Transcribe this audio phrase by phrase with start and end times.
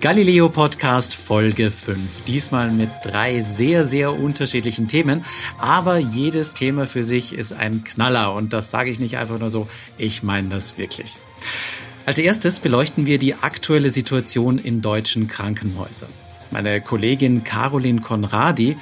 [0.00, 2.22] Galileo Podcast Folge 5.
[2.22, 5.24] Diesmal mit drei sehr, sehr unterschiedlichen Themen.
[5.58, 8.32] Aber jedes Thema für sich ist ein Knaller.
[8.34, 9.66] Und das sage ich nicht einfach nur so.
[9.96, 11.16] Ich meine das wirklich.
[12.06, 16.10] Als erstes beleuchten wir die aktuelle Situation in deutschen Krankenhäusern.
[16.52, 18.76] Meine Kollegin Caroline Conradi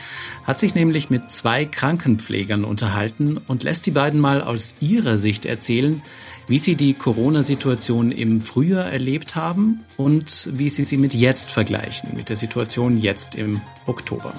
[0.45, 5.47] hat sich nämlich mit zwei Krankenpflegern unterhalten und lässt die beiden mal aus ihrer Sicht
[5.47, 6.03] erzählen,
[6.49, 12.11] wie Sie die Corona-Situation im Frühjahr erlebt haben und wie Sie sie mit jetzt vergleichen,
[12.15, 14.33] mit der Situation jetzt im Oktober.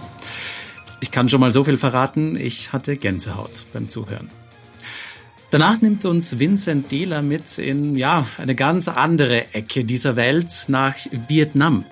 [1.01, 4.29] Ich kann schon mal so viel verraten, ich hatte Gänsehaut beim Zuhören.
[5.49, 10.95] Danach nimmt uns Vincent Dehler mit in ja, eine ganz andere Ecke dieser Welt nach
[11.29, 11.85] Vietnam.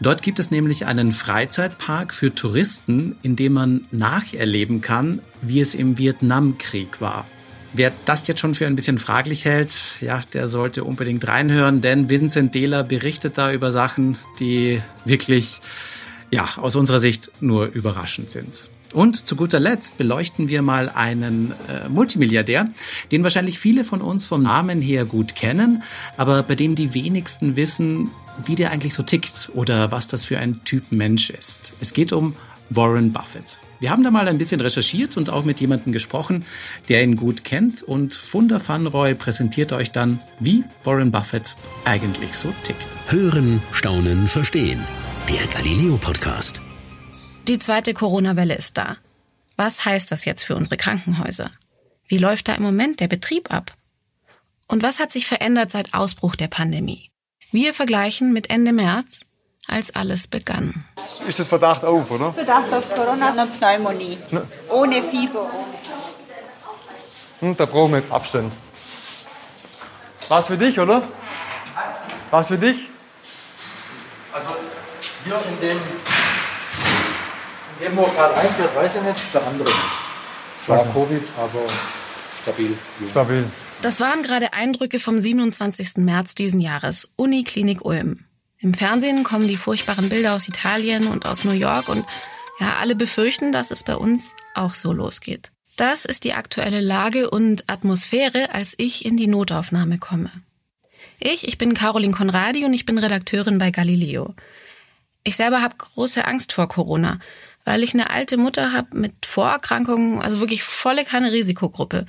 [0.00, 5.74] Dort gibt es nämlich einen Freizeitpark für Touristen, in dem man nacherleben kann, wie es
[5.74, 7.26] im Vietnamkrieg war.
[7.72, 12.08] Wer das jetzt schon für ein bisschen fraglich hält, ja, der sollte unbedingt reinhören, denn
[12.08, 15.60] Vincent Dehler berichtet da über Sachen, die wirklich,
[16.30, 18.70] ja, aus unserer Sicht nur überraschend sind.
[18.94, 22.68] Und zu guter Letzt beleuchten wir mal einen äh, Multimilliardär,
[23.12, 25.82] den wahrscheinlich viele von uns vom Namen her gut kennen,
[26.16, 28.10] aber bei dem die wenigsten wissen,
[28.46, 31.74] wie der eigentlich so tickt oder was das für ein Typ Mensch ist.
[31.80, 32.34] Es geht um
[32.70, 33.58] Warren Buffett.
[33.80, 36.44] Wir haben da mal ein bisschen recherchiert und auch mit jemandem gesprochen,
[36.88, 42.52] der ihn gut kennt und Funda Fanroy präsentiert euch dann, wie Warren Buffett eigentlich so
[42.64, 42.88] tickt.
[43.06, 44.84] Hören, staunen, verstehen.
[45.28, 46.60] Der Galileo Podcast.
[47.46, 48.96] Die zweite Corona-Welle ist da.
[49.56, 51.50] Was heißt das jetzt für unsere Krankenhäuser?
[52.08, 53.76] Wie läuft da im Moment der Betrieb ab?
[54.66, 57.10] Und was hat sich verändert seit Ausbruch der Pandemie?
[57.52, 59.22] Wir vergleichen mit Ende März,
[59.68, 60.84] als alles begann.
[61.26, 62.32] Ist das Verdacht auf, oder?
[62.32, 64.18] Verdacht auf Corona und Pneumonie.
[64.68, 65.50] Ohne Fieber.
[67.40, 68.52] Hm, da brauchen wir jetzt Abstand.
[70.28, 71.02] Was für dich, oder?
[72.30, 72.90] Was für dich?
[74.32, 74.48] Also
[75.24, 75.78] hier in dem,
[77.78, 79.70] in dem wo gerade einfährt, weiß ich nicht, der andere.
[80.60, 80.84] Zwar.
[80.92, 81.62] Covid, aber
[82.42, 82.76] stabil.
[83.08, 83.50] Stabil.
[83.80, 85.98] Das waren gerade Eindrücke vom 27.
[85.98, 88.24] März diesen Jahres, Uniklinik Ulm.
[88.60, 92.04] Im Fernsehen kommen die furchtbaren Bilder aus Italien und aus New York und
[92.58, 95.52] ja, alle befürchten, dass es bei uns auch so losgeht.
[95.76, 100.30] Das ist die aktuelle Lage und Atmosphäre, als ich in die Notaufnahme komme.
[101.20, 104.34] Ich, ich bin Caroline Conradi und ich bin Redakteurin bei Galileo.
[105.22, 107.20] Ich selber habe große Angst vor Corona,
[107.64, 112.06] weil ich eine alte Mutter habe mit Vorerkrankungen, also wirklich volle keine Risikogruppe.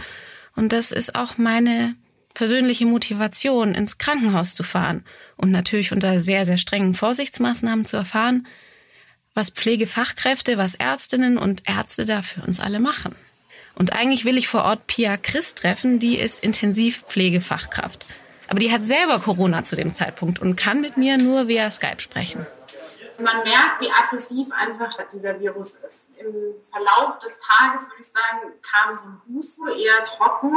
[0.56, 1.96] Und das ist auch meine
[2.40, 5.04] persönliche Motivation, ins Krankenhaus zu fahren
[5.36, 8.48] und natürlich unter sehr, sehr strengen Vorsichtsmaßnahmen zu erfahren,
[9.34, 13.14] was Pflegefachkräfte, was Ärztinnen und Ärzte da für uns alle machen.
[13.76, 18.06] Und eigentlich will ich vor Ort Pia Christ treffen, die ist Intensivpflegefachkraft.
[18.48, 22.00] Aber die hat selber Corona zu dem Zeitpunkt und kann mit mir nur via Skype
[22.00, 22.48] sprechen.
[23.18, 26.16] Man merkt, wie aggressiv einfach dieser Virus ist.
[26.20, 30.54] Im Verlauf des Tages, würde ich sagen, kam so ein Husten, eher trocken,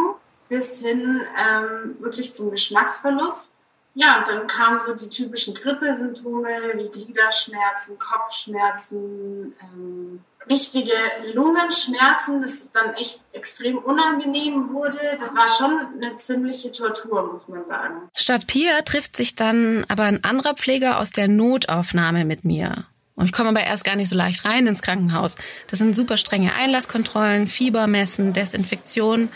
[0.52, 3.54] bis hin ähm, wirklich zum Geschmacksverlust.
[3.94, 10.20] Ja, und dann kamen so die typischen Grippesymptome wie Gliederschmerzen, Kopfschmerzen, ähm,
[10.50, 10.92] richtige
[11.32, 14.98] Lungenschmerzen, das dann echt extrem unangenehm wurde.
[15.18, 18.10] Das war schon eine ziemliche Tortur, muss man sagen.
[18.14, 22.86] Statt Pia trifft sich dann aber ein anderer Pfleger aus der Notaufnahme mit mir.
[23.14, 25.36] Und ich komme aber erst gar nicht so leicht rein ins Krankenhaus.
[25.68, 29.30] Das sind super strenge Einlasskontrollen, Fiebermessen, Desinfektion.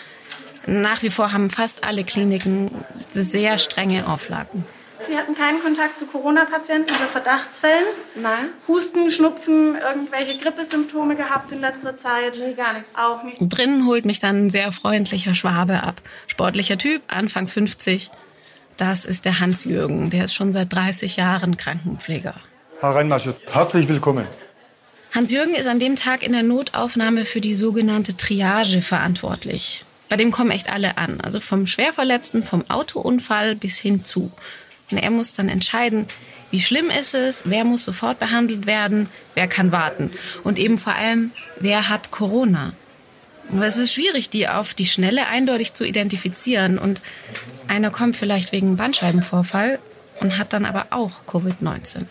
[0.66, 2.70] Nach wie vor haben fast alle Kliniken
[3.08, 4.64] sehr strenge Auflagen.
[5.06, 7.84] Sie hatten keinen Kontakt zu Corona-Patienten oder Verdachtsfällen?
[8.16, 8.48] Nein.
[8.66, 12.38] Husten, Schnupfen, irgendwelche Grippesymptome gehabt in letzter Zeit?
[12.40, 12.90] Nee, gar nichts.
[12.96, 13.38] Auch nicht.
[13.40, 16.00] Drinnen holt mich dann ein sehr freundlicher Schwabe ab.
[16.26, 18.10] Sportlicher Typ, Anfang 50.
[18.76, 20.10] Das ist der Hans-Jürgen.
[20.10, 22.34] Der ist schon seit 30 Jahren Krankenpfleger.
[22.80, 24.26] Herr Reinmarsche, herzlich willkommen.
[25.14, 29.85] Hans-Jürgen ist an dem Tag in der Notaufnahme für die sogenannte Triage verantwortlich.
[30.08, 31.20] Bei dem kommen echt alle an.
[31.20, 34.30] Also vom Schwerverletzten, vom Autounfall bis hin zu.
[34.90, 36.06] Und er muss dann entscheiden,
[36.50, 40.12] wie schlimm ist es, wer muss sofort behandelt werden, wer kann warten.
[40.44, 42.72] Und eben vor allem, wer hat Corona.
[43.52, 46.78] Aber es ist schwierig, die auf die Schnelle eindeutig zu identifizieren.
[46.78, 47.02] Und
[47.68, 49.78] einer kommt vielleicht wegen Bandscheibenvorfall
[50.20, 52.04] und hat dann aber auch Covid-19.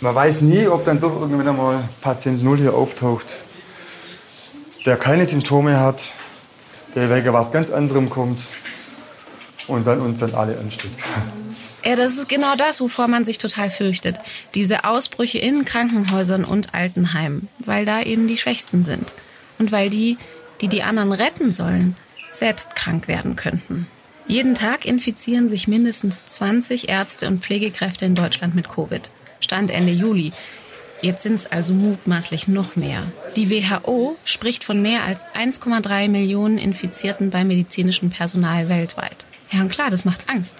[0.00, 3.26] Man weiß nie, ob dann doch irgendwann einmal Patient Null hier auftaucht,
[4.86, 6.12] der keine Symptome hat,
[6.98, 8.40] der wegen was ganz anderem kommt
[9.66, 10.98] und dann uns dann alle ansteckt.
[11.84, 14.16] Ja, das ist genau das, wovor man sich total fürchtet.
[14.54, 19.12] Diese Ausbrüche in Krankenhäusern und Altenheimen, weil da eben die Schwächsten sind.
[19.58, 20.18] Und weil die,
[20.60, 21.96] die die anderen retten sollen,
[22.32, 23.86] selbst krank werden könnten.
[24.26, 29.10] Jeden Tag infizieren sich mindestens 20 Ärzte und Pflegekräfte in Deutschland mit Covid.
[29.40, 30.32] Stand Ende Juli.
[31.00, 33.02] Jetzt sind es also mutmaßlich noch mehr.
[33.36, 39.26] Die WHO spricht von mehr als 1,3 Millionen Infizierten beim medizinischen Personal weltweit.
[39.50, 40.56] Ja, und klar, das macht Angst.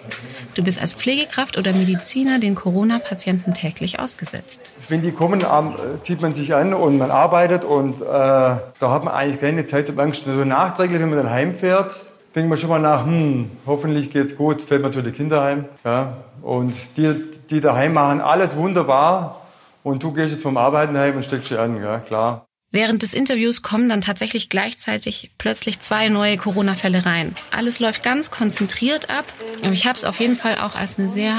[0.55, 4.71] Du bist als Pflegekraft oder Mediziner den Corona-Patienten täglich ausgesetzt.
[4.89, 9.05] Wenn die kommen, äh, zieht man sich an und man arbeitet und äh, da hat
[9.05, 10.25] man eigentlich keine Zeit zum Angst.
[10.25, 11.95] So nachträglich, wenn man dann heimfährt,
[12.35, 15.65] denkt man schon mal nach, hm, hoffentlich geht's gut, fällt man zu den Kindern heim.
[15.85, 16.17] Ja?
[16.41, 17.15] Und die,
[17.51, 19.48] die daheim machen alles wunderbar
[19.89, 22.47] und du gehst jetzt vom Arbeiten heim und steckst dich an, ja, klar.
[22.71, 27.35] Während des Interviews kommen dann tatsächlich gleichzeitig plötzlich zwei neue Corona-Fälle rein.
[27.51, 29.25] Alles läuft ganz konzentriert ab,
[29.65, 31.33] aber ich habe es auf jeden Fall auch als eine sehr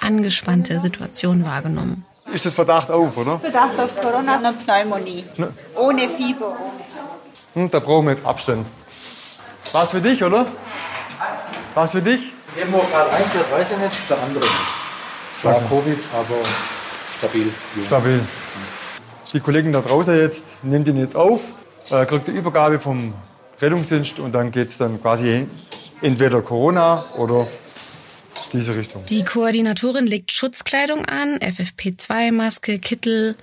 [0.00, 2.06] angespannte Situation wahrgenommen.
[2.32, 3.38] Ist das Verdacht auf, oder?
[3.38, 5.24] Verdacht auf Corona, eine Pneumonie.
[5.76, 6.56] Ohne Fieber.
[7.54, 8.66] Hm, da brauchen wir jetzt Abstand.
[9.72, 10.46] War's für dich, oder?
[11.74, 12.32] War's für dich?
[12.56, 14.80] Der, gerade einfährt, weiß ich nicht, der andere nicht.
[15.36, 16.36] Zwar Covid, aber
[17.20, 17.52] stabil.
[17.84, 18.20] Stabil.
[19.32, 21.40] Die Kollegen da draußen jetzt nehmen den jetzt auf,
[21.90, 23.14] äh, kriegt die Übergabe vom
[23.60, 25.46] Rettungsdienst und dann geht es dann quasi
[26.00, 27.46] entweder Corona oder
[28.52, 29.04] diese Richtung.
[29.04, 33.36] Die Koordinatorin legt Schutzkleidung an, FFP2-Maske, Kittel.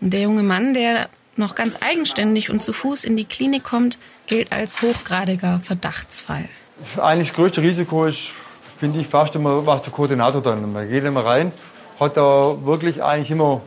[0.00, 4.52] Der junge Mann, der noch ganz eigenständig und zu Fuß in die Klinik kommt, gilt
[4.52, 6.48] als hochgradiger Verdachtsfall.
[7.00, 8.30] Eigentlich das größte Risiko ist,
[8.78, 10.72] finde ich, fast immer, was der Koordinator dann.
[10.72, 11.52] Man geht immer rein,
[12.00, 13.62] hat da wirklich eigentlich immer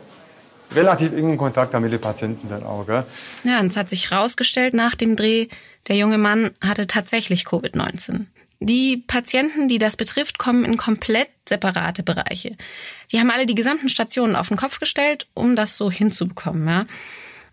[0.74, 2.86] relativ engen Kontakt mit den Patienten dann auch.
[2.86, 3.06] Gell?
[3.44, 5.48] Ja, und es hat sich herausgestellt nach dem Dreh,
[5.88, 8.26] der junge Mann hatte tatsächlich Covid-19.
[8.60, 12.58] Die Patienten, die das betrifft, kommen in komplett separate Bereiche.
[13.12, 16.68] Die haben alle die gesamten Stationen auf den Kopf gestellt, um das so hinzubekommen.
[16.68, 16.86] Ja?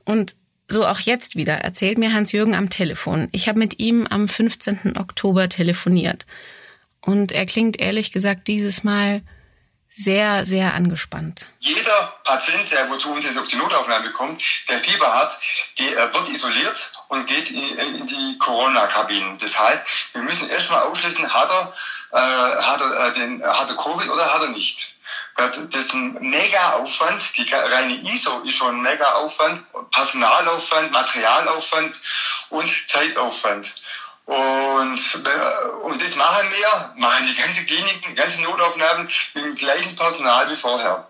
[0.04, 0.36] Und
[0.66, 3.28] so auch jetzt wieder erzählt mir Hans-Jürgen am Telefon.
[3.32, 4.96] Ich habe mit ihm am 15.
[4.96, 6.24] Oktober telefoniert.
[7.02, 9.20] Und er klingt ehrlich gesagt dieses Mal
[9.96, 11.46] sehr, sehr angespannt.
[11.60, 15.38] Jeder Patient, der wo zu uns jetzt auf die Notaufnahme kommt, der Fieber hat,
[15.78, 19.38] der wird isoliert und geht in die Corona-Kabinen.
[19.38, 21.72] Das heißt, wir müssen erstmal ausschließen, hat er,
[22.12, 24.94] äh, hat, er, äh, den, hat er Covid oder hat er nicht.
[25.36, 27.36] Das ist ein mega Aufwand.
[27.36, 29.64] Die reine ISO ist schon ein mega Aufwand.
[29.90, 31.96] Personalaufwand, Materialaufwand
[32.50, 33.74] und Zeitaufwand.
[34.26, 39.54] Und, äh, und das machen wir, machen die ganze Klinik, die ganzen Notaufnahmen mit dem
[39.54, 41.06] gleichen Personal wie vorher.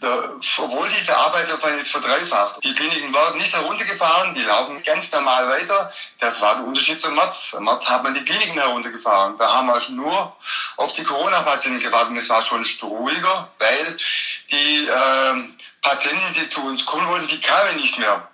[0.00, 2.62] Da, obwohl sich der Arbeitsaufwand jetzt verdreifacht.
[2.62, 5.90] Die Kliniken werden nicht heruntergefahren, die laufen ganz normal weiter.
[6.18, 7.54] Das war der Unterschied zum März.
[7.56, 9.38] Im März hat man die Kliniken heruntergefahren.
[9.38, 10.36] Da haben wir also nur
[10.76, 12.16] auf die Corona-Patienten gewartet.
[12.18, 13.96] Es war schon ruhiger, weil
[14.50, 15.44] die äh,
[15.80, 18.28] Patienten, die zu uns kommen wollten, die kamen nicht mehr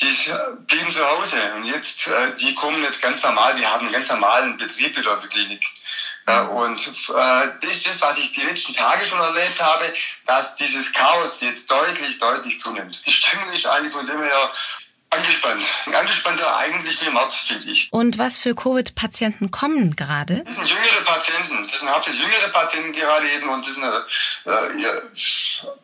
[0.00, 0.32] die
[0.66, 4.08] blieben zu Hause und jetzt, äh, die kommen jetzt ganz normal, wir haben einen ganz
[4.08, 5.64] normalen Betrieb wieder in der Klinik.
[6.26, 6.48] Mhm.
[6.48, 9.92] und äh, das ist das, was ich die letzten Tage schon erlebt habe,
[10.26, 13.04] dass dieses Chaos jetzt deutlich, deutlich zunimmt.
[13.04, 14.50] Die Stimmung ist eigentlich von dem her
[15.16, 15.64] Angespannt.
[15.92, 17.88] Angespannter eigentlich im März, finde ich.
[17.92, 20.42] Und was für Covid-Patienten kommen gerade?
[20.44, 21.62] Das sind jüngere Patienten.
[21.62, 24.90] Das sind hauptsächlich jüngere Patienten gerade eben und das sind äh,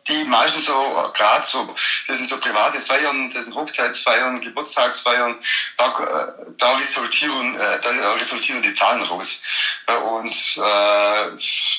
[0.07, 0.73] die meisten so,
[1.13, 1.75] gerade so,
[2.07, 5.35] das sind so private Feiern, das sind Hochzeitsfeiern, Geburtstagsfeiern,
[5.77, 9.41] da, äh, da, resultieren, äh, da resultieren die Zahlen raus.
[9.87, 10.61] Und äh,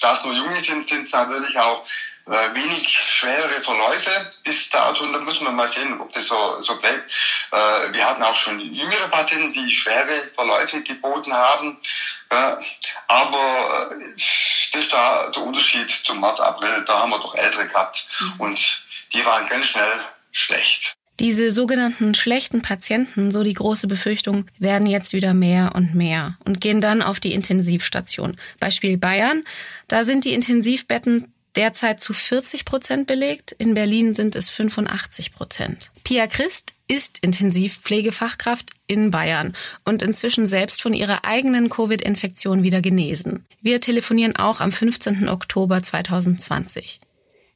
[0.00, 1.86] da es nur Junge sind, sind es natürlich auch
[2.26, 4.10] äh, wenig schwere Verläufe
[4.44, 5.04] bis dato.
[5.04, 7.12] Und da müssen wir mal sehen, ob das so, so bleibt.
[7.50, 11.78] Äh, wir hatten auch schon jüngere Patienten, die schwere Verläufe geboten haben.
[12.30, 12.56] Äh,
[13.08, 14.12] aber äh,
[14.72, 16.84] das ist da der Unterschied zum März, April.
[16.86, 18.06] Da haben wir doch ältere gehabt.
[18.20, 18.40] Mhm.
[18.40, 20.00] Und die waren ganz schnell
[20.30, 20.96] schlecht.
[21.20, 26.60] Diese sogenannten schlechten Patienten, so die große Befürchtung, werden jetzt wieder mehr und mehr und
[26.60, 28.36] gehen dann auf die Intensivstation.
[28.58, 29.44] Beispiel Bayern,
[29.88, 33.52] da sind die Intensivbetten derzeit zu 40 Prozent belegt.
[33.52, 35.90] In Berlin sind es 85 Prozent.
[36.04, 43.46] Pia Christ ist Intensivpflegefachkraft in Bayern und inzwischen selbst von ihrer eigenen Covid-Infektion wieder genesen.
[43.60, 45.28] Wir telefonieren auch am 15.
[45.28, 47.00] Oktober 2020.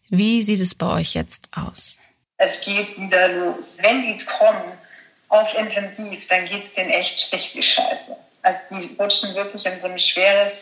[0.08, 1.98] Wie sieht es bei euch jetzt aus?
[2.38, 3.76] Es geht wieder los.
[3.82, 4.72] Wenn die kommen
[5.28, 8.16] auf Intensiv, dann geht es denen echt richtig scheiße.
[8.42, 10.52] Also die rutschen wirklich in so ein schweres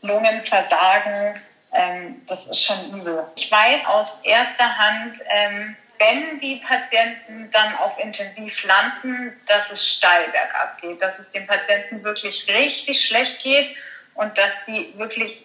[0.00, 1.40] Lungenversagen
[1.72, 3.24] ähm, das ist schon übel.
[3.36, 9.94] Ich weiß aus erster Hand, ähm, wenn die Patienten dann auf Intensiv landen, dass es
[9.94, 13.74] steil bergab geht, dass es den Patienten wirklich richtig schlecht geht
[14.14, 15.44] und dass die wirklich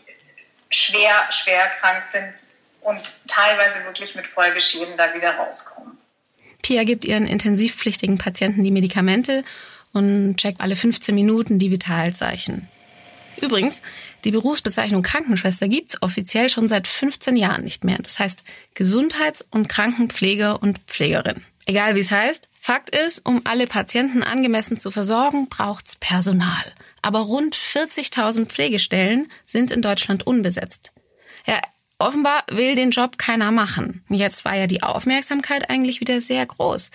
[0.70, 2.34] schwer, schwer krank sind
[2.82, 5.98] und teilweise wirklich mit Folgeschäden da wieder rauskommen.
[6.62, 9.44] Pia gibt ihren intensivpflichtigen Patienten die Medikamente
[9.92, 12.70] und checkt alle 15 Minuten die Vitalzeichen.
[13.42, 13.82] Übrigens,
[14.24, 17.98] die Berufsbezeichnung Krankenschwester gibt's offiziell schon seit 15 Jahren nicht mehr.
[18.02, 21.44] Das heißt Gesundheits- und Krankenpfleger und Pflegerin.
[21.66, 26.64] Egal wie es heißt, Fakt ist, um alle Patienten angemessen zu versorgen, braucht's Personal.
[27.02, 30.94] Aber rund 40.000 Pflegestellen sind in Deutschland unbesetzt.
[31.46, 31.60] Ja,
[32.00, 34.04] offenbar will den Job keiner machen.
[34.10, 36.92] Jetzt war ja die Aufmerksamkeit eigentlich wieder sehr groß.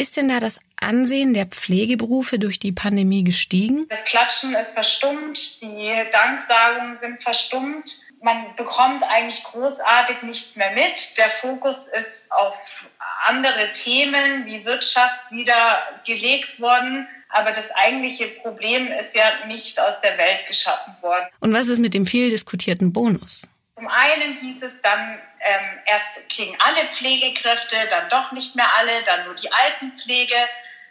[0.00, 3.88] Ist denn da das Ansehen der Pflegeberufe durch die Pandemie gestiegen?
[3.88, 7.96] Das Klatschen ist verstummt, die Danksagungen sind verstummt.
[8.22, 11.18] Man bekommt eigentlich großartig nichts mehr mit.
[11.18, 12.86] Der Fokus ist auf
[13.26, 17.08] andere Themen wie Wirtschaft wieder gelegt worden.
[17.30, 21.26] Aber das eigentliche Problem ist ja nicht aus der Welt geschaffen worden.
[21.40, 23.48] Und was ist mit dem viel diskutierten Bonus?
[23.74, 29.02] Zum einen hieß es dann, ähm, erst kriegen alle Pflegekräfte, dann doch nicht mehr alle,
[29.04, 30.36] dann nur die Altenpflege,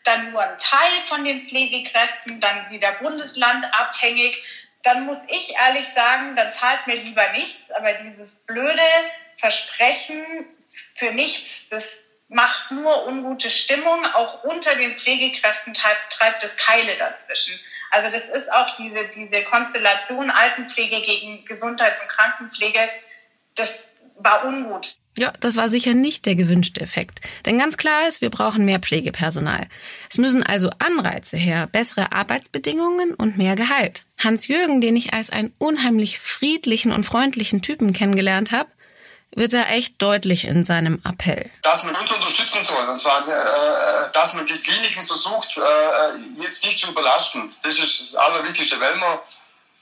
[0.03, 4.41] dann nur ein Teil von den Pflegekräften, dann wieder bundeslandabhängig.
[4.83, 8.81] Dann muss ich ehrlich sagen, dann zahlt mir lieber nichts, aber dieses blöde
[9.39, 10.47] Versprechen
[10.95, 14.05] für nichts, das macht nur ungute Stimmung.
[14.13, 17.59] Auch unter den Pflegekräften treibt, treibt es Keile dazwischen.
[17.91, 22.79] Also das ist auch diese, diese Konstellation Altenpflege gegen Gesundheits- und Krankenpflege,
[23.55, 23.86] das
[24.17, 24.97] war ungut.
[25.17, 27.21] Ja, das war sicher nicht der gewünschte Effekt.
[27.45, 29.67] Denn ganz klar ist, wir brauchen mehr Pflegepersonal.
[30.11, 34.03] Es müssen also Anreize her, bessere Arbeitsbedingungen und mehr Gehalt.
[34.19, 38.69] Hans-Jürgen, den ich als einen unheimlich friedlichen und freundlichen Typen kennengelernt habe,
[39.35, 41.49] wird er echt deutlich in seinem Appell.
[41.63, 46.63] Dass man uns unterstützen soll, und zwar, äh, dass man die Kliniken versucht, äh, jetzt
[46.63, 47.53] nicht zu überlasten.
[47.63, 49.21] Das ist das Allerwichtigste, weil wir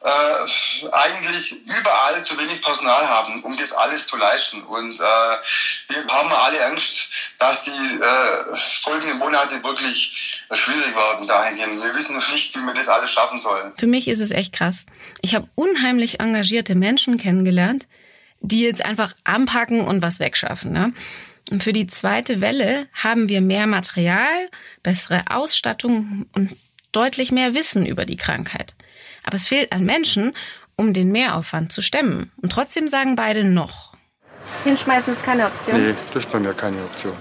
[0.06, 4.62] äh, eigentlich überall zu wenig Personal haben, um das alles zu leisten.
[4.64, 5.04] Und äh,
[5.90, 7.08] wir haben alle Angst,
[7.40, 11.84] dass die äh, folgenden Monate wirklich schwierig werden dahingehend.
[11.84, 13.74] Wir wissen nicht, wie wir das alles schaffen sollen.
[13.78, 14.86] Für mich ist es echt krass.
[15.22, 17.88] Ich habe unheimlich engagierte Menschen kennengelernt,
[18.42, 20.72] die jetzt einfach anpacken und was wegschaffen.
[20.72, 20.94] Ne?
[21.50, 24.50] Und für die zweite Welle haben wir mehr Material,
[24.84, 26.56] bessere Ausstattung und
[26.92, 28.76] deutlich mehr Wissen über die Krankheit.
[29.26, 30.34] Aber es fehlt an Menschen,
[30.76, 32.32] um den Mehraufwand zu stemmen.
[32.42, 33.94] Und trotzdem sagen beide noch.
[34.64, 35.82] Hinschmeißen ist keine Option.
[35.82, 37.16] Nee, das ist bei mir keine Option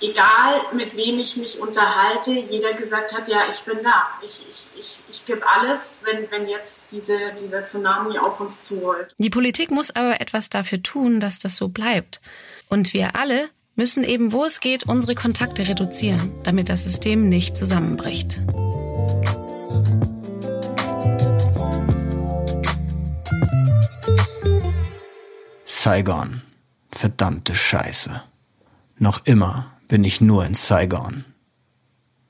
[0.00, 4.08] egal mit wem ich mich unterhalte, jeder gesagt hat, ja, ich bin da.
[4.24, 9.08] Ich, ich, ich, ich gebe alles, wenn, wenn jetzt diese, dieser Tsunami auf uns zurollt.
[9.18, 12.20] Die Politik muss aber etwas dafür tun, dass das so bleibt.
[12.68, 17.56] Und wir alle müssen eben, wo es geht, unsere Kontakte reduzieren, damit das System nicht
[17.56, 18.40] zusammenbricht.
[25.80, 26.42] Saigon.
[26.90, 28.20] Verdammte Scheiße.
[28.98, 31.24] Noch immer bin ich nur in Saigon.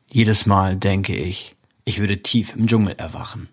[0.06, 3.48] Jedes Mal denke ich, ich würde tief im Dschungel erwachen.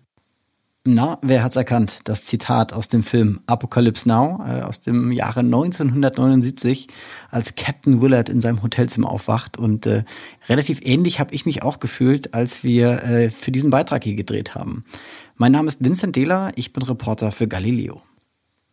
[0.84, 2.00] Na, wer hat's erkannt?
[2.04, 6.88] Das Zitat aus dem Film Apocalypse Now äh, aus dem Jahre 1979,
[7.30, 9.56] als Captain Willard in seinem Hotelzimmer aufwacht.
[9.56, 10.04] Und äh,
[10.46, 14.54] relativ ähnlich habe ich mich auch gefühlt, als wir äh, für diesen Beitrag hier gedreht
[14.54, 14.84] haben.
[15.36, 18.02] Mein Name ist Vincent Dehler, ich bin Reporter für Galileo.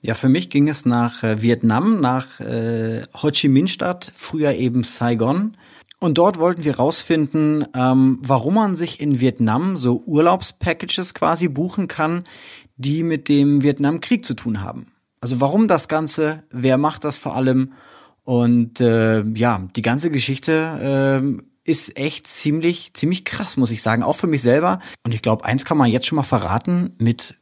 [0.06, 4.52] Ja, für mich ging es nach äh, Vietnam, nach äh, Ho Chi Minh Stadt, früher
[4.52, 5.56] eben Saigon.
[5.98, 11.88] Und dort wollten wir rausfinden, ähm, warum man sich in Vietnam so Urlaubspackages quasi buchen
[11.88, 12.26] kann,
[12.76, 14.92] die mit dem Vietnamkrieg zu tun haben.
[15.22, 17.72] Also warum das Ganze, wer macht das vor allem?
[18.26, 21.24] Und äh, ja, die ganze Geschichte
[21.64, 24.80] äh, ist echt ziemlich, ziemlich krass, muss ich sagen, auch für mich selber.
[25.06, 27.36] Und ich glaube, eins kann man jetzt schon mal verraten, mit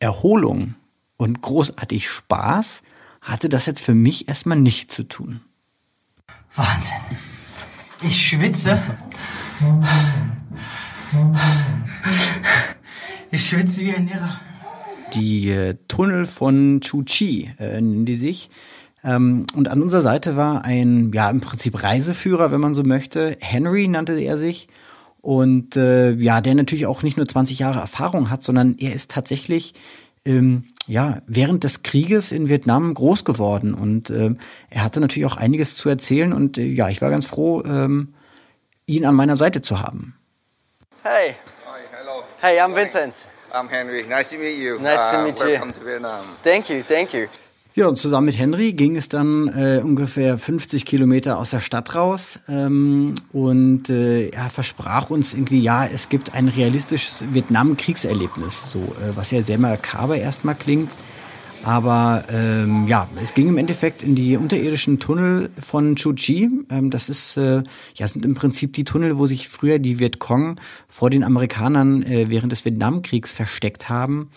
[0.00, 0.76] Erholung
[1.16, 2.82] und großartig Spaß
[3.22, 5.40] hatte das jetzt für mich erstmal nicht zu tun.
[6.54, 6.94] Wahnsinn.
[8.02, 8.78] Ich schwitze.
[13.30, 14.40] Ich schwitze wie ein Irrer.
[15.14, 18.50] Die äh, Tunnel von Chu Chi äh, nennen die sich.
[19.02, 23.36] Ähm, und an unserer Seite war ein, ja, im Prinzip Reiseführer, wenn man so möchte.
[23.40, 24.68] Henry nannte er sich.
[25.20, 29.10] Und äh, ja, der natürlich auch nicht nur 20 Jahre Erfahrung hat, sondern er ist
[29.10, 29.74] tatsächlich
[30.26, 34.34] ähm, ja, während des Krieges in Vietnam groß geworden und äh,
[34.70, 38.14] er hatte natürlich auch einiges zu erzählen und äh, ja, ich war ganz froh, ähm,
[38.86, 40.16] ihn an meiner Seite zu haben.
[41.02, 41.34] Hey.
[41.66, 42.22] Hi, hello.
[42.40, 43.26] Hey, I'm Vincent.
[43.52, 44.04] I'm Henry.
[44.08, 44.78] Nice to meet you.
[44.78, 45.74] Nice to uh, meet welcome you.
[45.74, 46.24] to Vietnam.
[46.42, 47.28] Thank you, thank you.
[47.78, 51.94] Ja, und zusammen mit Henry ging es dann äh, ungefähr 50 Kilometer aus der Stadt
[51.94, 58.78] raus ähm, und äh, er versprach uns irgendwie, ja, es gibt ein realistisches Vietnam-Kriegserlebnis, so
[58.78, 60.96] äh, was ja sehr makaber erstmal klingt.
[61.64, 66.48] Aber ähm, ja, es ging im Endeffekt in die unterirdischen Tunnel von Chuchi.
[66.70, 67.62] Ähm, das ist äh,
[67.94, 72.30] ja sind im Prinzip die Tunnel, wo sich früher die Vietcong vor den Amerikanern äh,
[72.30, 74.30] während des Vietnamkriegs versteckt haben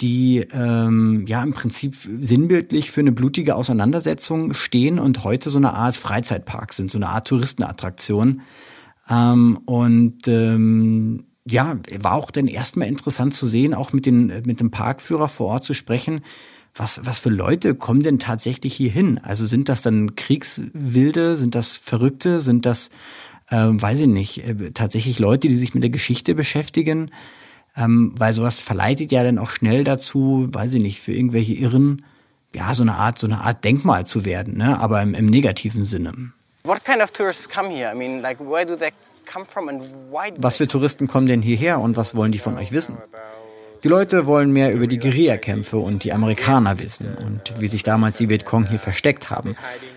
[0.00, 5.74] die ähm, ja im Prinzip sinnbildlich für eine blutige Auseinandersetzung stehen und heute so eine
[5.74, 8.42] Art Freizeitpark sind, so eine Art Touristenattraktion.
[9.10, 14.60] Ähm, und ähm, ja, war auch dann erstmal interessant zu sehen, auch mit, den, mit
[14.60, 16.20] dem Parkführer vor Ort zu sprechen.
[16.74, 19.18] Was, was für Leute kommen denn tatsächlich hier hin?
[19.22, 21.36] Also sind das dann Kriegswilde?
[21.36, 22.40] Sind das Verrückte?
[22.40, 22.90] Sind das,
[23.48, 27.10] äh, weiß ich nicht, äh, tatsächlich Leute, die sich mit der Geschichte beschäftigen?
[27.78, 32.04] Ähm, weil sowas verleitet ja dann auch schnell dazu, weiß ich nicht, für irgendwelche Irren,
[32.54, 34.80] ja, so eine Art, so eine Art Denkmal zu werden, ne?
[34.80, 36.32] aber im, im negativen Sinne.
[36.64, 37.92] What kind of tourists come here?
[37.92, 38.90] I mean, like, where do they
[39.32, 40.32] come from and why?
[40.38, 42.98] Was für Touristen kommen denn hierher und was wollen die von euch wissen?
[43.84, 48.18] Die Leute wollen mehr über die Guerillakämpfe und die Amerikaner wissen und wie sich damals
[48.18, 49.54] die Vietcong hier versteckt haben.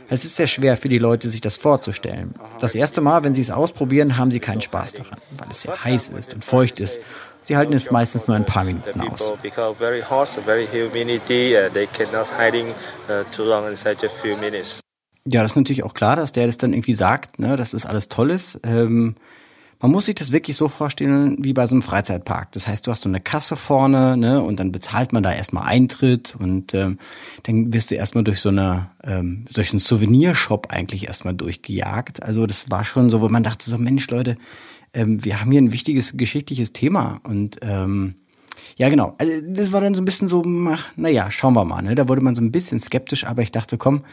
[0.08, 2.36] Es ist sehr schwer für die Leute, sich das vorzustellen.
[2.60, 5.84] Das erste Mal, wenn sie es ausprobieren, haben sie keinen Spaß daran, weil es sehr
[5.84, 7.00] heiß ist und feucht ist.
[7.44, 9.34] Sie halten es meistens nur ein paar Minuten aus.
[15.26, 17.86] Ja, das ist natürlich auch klar, dass der das dann irgendwie sagt, ne, dass das
[17.86, 18.60] alles toll ist.
[18.64, 19.16] Ähm,
[19.82, 22.52] man muss sich das wirklich so vorstellen wie bei so einem Freizeitpark.
[22.52, 25.68] Das heißt, du hast so eine Kasse vorne, ne, und dann bezahlt man da erstmal
[25.68, 27.00] Eintritt und ähm,
[27.44, 32.22] dann wirst du erstmal durch so eine ähm, durch einen Souvenirshop eigentlich erstmal durchgejagt.
[32.22, 34.38] Also das war schon so, wo man dachte so, Mensch, Leute,
[34.94, 38.16] ähm, wir haben hier ein wichtiges geschichtliches Thema und ähm,
[38.78, 39.16] ja, genau.
[39.18, 40.44] Also das war dann so ein bisschen so,
[40.96, 41.82] naja, schauen wir mal.
[41.82, 41.96] Ne?
[41.96, 44.04] Da wurde man so ein bisschen skeptisch, aber ich dachte, komm,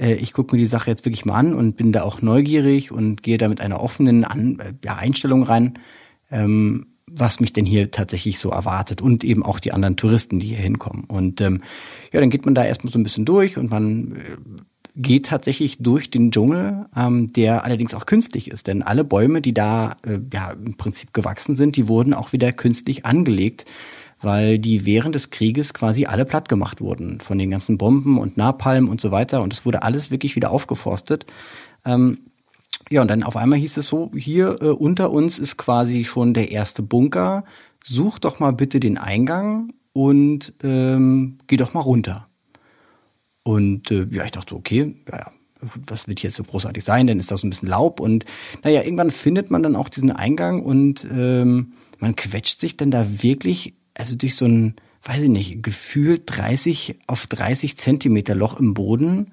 [0.00, 2.92] äh, ich gucke mir die Sache jetzt wirklich mal an und bin da auch neugierig
[2.92, 5.78] und gehe da mit einer offenen an äh, ja, Einstellung rein,
[6.30, 10.48] ähm, was mich denn hier tatsächlich so erwartet und eben auch die anderen Touristen, die
[10.48, 11.04] hier hinkommen.
[11.04, 11.62] Und ähm,
[12.12, 14.36] ja, dann geht man da erstmal so ein bisschen durch und man äh,
[14.96, 18.66] geht tatsächlich durch den Dschungel, ähm, der allerdings auch künstlich ist.
[18.66, 22.52] Denn alle Bäume, die da äh, ja im Prinzip gewachsen sind, die wurden auch wieder
[22.52, 23.66] künstlich angelegt,
[24.22, 28.38] weil die während des Krieges quasi alle platt gemacht wurden von den ganzen Bomben und
[28.38, 29.42] Napalm und so weiter.
[29.42, 31.26] Und es wurde alles wirklich wieder aufgeforstet.
[31.84, 32.18] Ähm,
[32.88, 36.32] ja, und dann auf einmal hieß es so, hier äh, unter uns ist quasi schon
[36.32, 37.44] der erste Bunker.
[37.84, 42.25] Such doch mal bitte den Eingang und ähm, geh doch mal runter.
[43.46, 45.30] Und äh, ja, ich dachte, okay, ja,
[45.86, 47.06] was wird jetzt so großartig sein?
[47.06, 48.24] Denn ist da so ein bisschen Laub und
[48.64, 53.22] naja, irgendwann findet man dann auch diesen Eingang und ähm, man quetscht sich dann da
[53.22, 58.74] wirklich, also durch so ein, weiß ich nicht, gefühlt 30 auf 30 Zentimeter Loch im
[58.74, 59.32] Boden.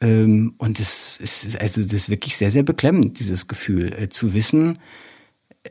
[0.00, 4.34] Ähm, und das ist, also das ist wirklich sehr, sehr beklemmend, dieses Gefühl, äh, zu
[4.34, 4.80] wissen,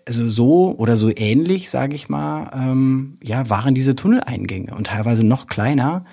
[0.08, 5.26] also so oder so ähnlich, sage ich mal, ähm, ja, waren diese Tunneleingänge und teilweise
[5.26, 6.06] noch kleiner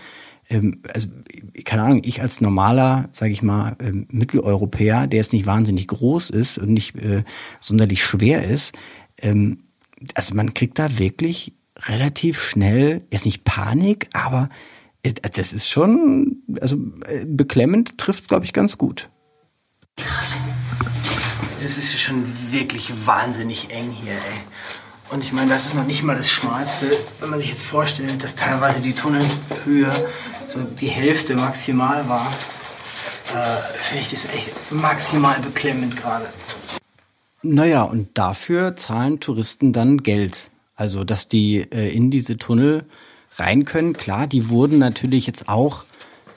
[0.51, 1.09] ähm, also
[1.65, 6.31] keine Ahnung, ich als normaler, sage ich mal, ähm, Mitteleuropäer, der jetzt nicht wahnsinnig groß
[6.31, 7.23] ist und nicht äh,
[7.61, 8.75] sonderlich schwer ist,
[9.19, 9.65] ähm,
[10.15, 14.49] also man kriegt da wirklich relativ schnell, jetzt nicht Panik, aber
[15.03, 19.09] äh, das ist schon, also äh, beklemmend trifft es, glaube ich, ganz gut.
[19.97, 20.41] Krass.
[21.63, 24.41] Das ist schon wirklich wahnsinnig eng hier, ey.
[25.11, 28.23] Und ich meine, das ist noch nicht mal das Schmalste, wenn man sich jetzt vorstellt,
[28.23, 29.93] dass teilweise die Tunnelhöhe
[30.47, 32.27] so die Hälfte maximal war.
[33.35, 36.29] Äh, Finde ich das echt maximal beklemmend gerade.
[37.43, 40.49] Naja, und dafür zahlen Touristen dann Geld.
[40.77, 42.85] Also, dass die äh, in diese Tunnel
[43.37, 43.95] rein können.
[43.95, 45.85] Klar, die wurden natürlich jetzt auch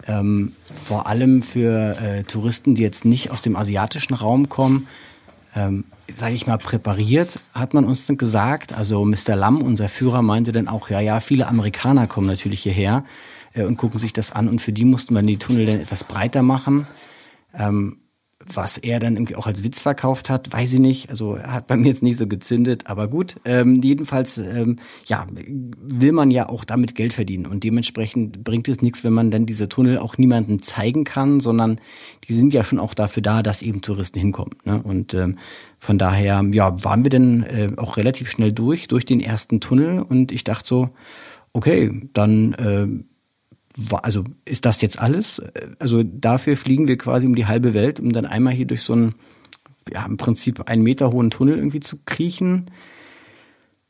[0.07, 4.87] ähm, vor allem für äh, Touristen, die jetzt nicht aus dem asiatischen Raum kommen,
[5.55, 8.73] ähm, sage ich mal, präpariert, hat man uns dann gesagt.
[8.73, 9.35] Also Mr.
[9.35, 13.05] Lam, unser Führer, meinte dann auch, ja, ja, viele Amerikaner kommen natürlich hierher
[13.53, 16.03] äh, und gucken sich das an und für die mussten wir die Tunnel dann etwas
[16.03, 16.87] breiter machen.
[17.53, 17.97] Ähm,
[18.45, 21.09] was er dann irgendwie auch als Witz verkauft hat, weiß ich nicht.
[21.09, 23.35] Also hat bei mir jetzt nicht so gezündet, aber gut.
[23.45, 25.27] Ähm, jedenfalls, ähm, ja,
[25.81, 29.45] will man ja auch damit Geld verdienen und dementsprechend bringt es nichts, wenn man dann
[29.45, 31.79] diese Tunnel auch niemandem zeigen kann, sondern
[32.27, 34.55] die sind ja schon auch dafür da, dass eben Touristen hinkommen.
[34.65, 34.81] Ne?
[34.81, 35.37] Und ähm,
[35.79, 40.01] von daher, ja, waren wir dann äh, auch relativ schnell durch durch den ersten Tunnel
[40.01, 40.89] und ich dachte so,
[41.53, 43.12] okay, dann äh,
[44.01, 45.41] also ist das jetzt alles?
[45.79, 48.93] Also dafür fliegen wir quasi um die halbe Welt, um dann einmal hier durch so
[48.93, 49.15] einen,
[49.91, 52.69] ja, im Prinzip einen Meter hohen Tunnel irgendwie zu kriechen.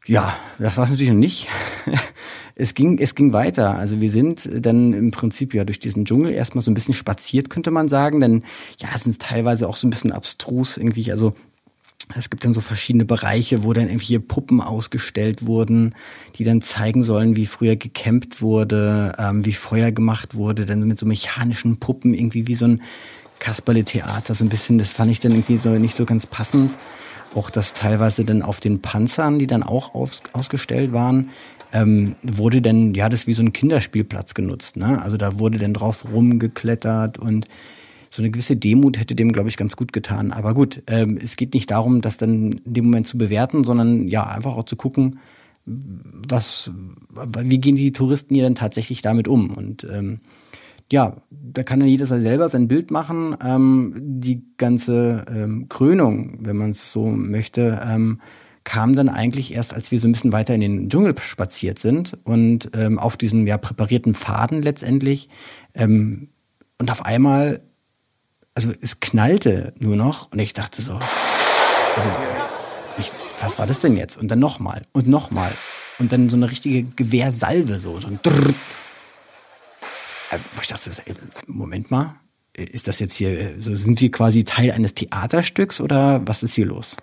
[0.05, 1.47] Ja, das war es natürlich noch nicht.
[2.55, 3.75] es ging, es ging weiter.
[3.75, 7.49] Also wir sind dann im Prinzip ja durch diesen Dschungel erstmal so ein bisschen spaziert,
[7.49, 8.19] könnte man sagen.
[8.19, 8.43] Denn
[8.79, 11.11] ja, es ist teilweise auch so ein bisschen abstrus irgendwie.
[11.11, 11.35] Also
[12.15, 15.95] es gibt dann so verschiedene Bereiche, wo dann irgendwie Puppen ausgestellt wurden,
[16.35, 20.99] die dann zeigen sollen, wie früher gecampt wurde, ähm, wie Feuer gemacht wurde, dann mit
[20.99, 22.81] so mechanischen Puppen, irgendwie wie so ein
[23.39, 26.77] Kasperle-Theater, so ein bisschen, das fand ich dann irgendwie so nicht so ganz passend.
[27.35, 31.29] Auch das teilweise dann auf den Panzern, die dann auch aus, ausgestellt waren,
[31.73, 34.77] ähm, wurde dann, ja, das wie so ein Kinderspielplatz genutzt.
[34.77, 35.01] Ne?
[35.01, 37.47] Also da wurde dann drauf rumgeklettert und
[38.13, 40.31] so eine gewisse Demut hätte dem, glaube ich, ganz gut getan.
[40.31, 44.07] Aber gut, ähm, es geht nicht darum, das dann in dem Moment zu bewerten, sondern
[44.07, 45.17] ja, einfach auch zu gucken,
[45.65, 46.69] was,
[47.09, 49.49] wie gehen die Touristen hier dann tatsächlich damit um?
[49.49, 50.19] Und ähm,
[50.91, 53.35] ja, da kann ja jeder selber sein Bild machen.
[53.43, 58.21] Ähm, die ganze ähm, Krönung, wenn man es so möchte, ähm,
[58.63, 62.15] kam dann eigentlich erst, als wir so ein bisschen weiter in den Dschungel spaziert sind
[62.25, 65.29] und ähm, auf diesem ja präparierten Faden letztendlich.
[65.73, 66.29] Ähm,
[66.77, 67.61] und auf einmal
[68.55, 70.99] also es knallte nur noch und ich dachte so,
[71.95, 72.09] also
[72.97, 74.17] ich, was war das denn jetzt?
[74.17, 75.51] Und dann nochmal und nochmal
[75.99, 78.53] und dann so eine richtige Gewehrsalve so, so ein Drrr.
[80.31, 80.91] Äh, ich dachte,
[81.47, 82.15] Moment mal,
[82.55, 86.67] ist das jetzt hier, so sind wir quasi Teil eines Theaterstücks oder was ist hier
[86.67, 86.97] los?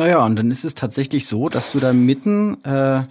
[0.00, 3.02] Naja, und dann ist es tatsächlich so, dass du da mitten äh,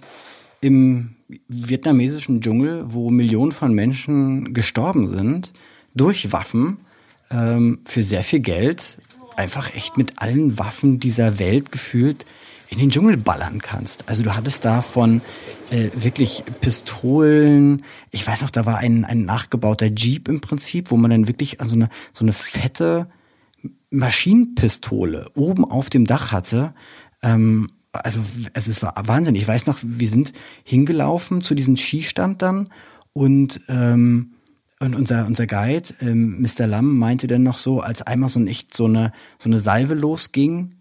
[0.60, 1.14] im
[1.46, 5.52] vietnamesischen Dschungel, wo Millionen von Menschen gestorben sind,
[5.94, 6.78] durch Waffen
[7.30, 8.98] ähm, für sehr viel Geld
[9.36, 12.26] einfach echt mit allen Waffen dieser Welt gefühlt
[12.70, 14.08] in den Dschungel ballern kannst.
[14.08, 15.20] Also du hattest da von
[15.70, 20.96] äh, wirklich Pistolen, ich weiß noch, da war ein, ein nachgebauter Jeep im Prinzip, wo
[20.96, 23.06] man dann wirklich also eine, so eine fette
[23.90, 26.74] Maschinenpistole oben auf dem Dach hatte.
[27.22, 28.20] Ähm, also,
[28.54, 29.34] also es war Wahnsinn.
[29.34, 30.32] Ich weiß noch, wir sind
[30.64, 32.70] hingelaufen zu diesem Skistand dann
[33.12, 34.32] und ähm,
[34.82, 36.66] und unser, unser Guide, ähm, Mr.
[36.66, 39.92] Lam, meinte dann noch so, als einmal so ein echt so eine, so eine Salve
[39.92, 40.76] losging,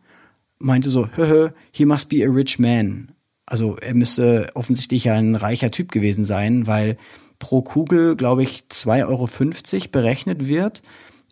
[0.58, 3.12] meinte so, hö, he must be a rich man.
[3.46, 6.98] Also er müsste offensichtlich ein reicher Typ gewesen sein, weil
[7.40, 10.82] pro Kugel, glaube ich, 2,50 Euro berechnet wird.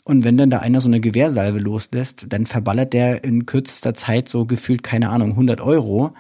[0.08, 4.30] Und wenn dann da einer so eine Gewehrsalve loslässt, dann verballert der in kürzester Zeit
[4.30, 6.14] so gefühlt, keine Ahnung, 100 Euro.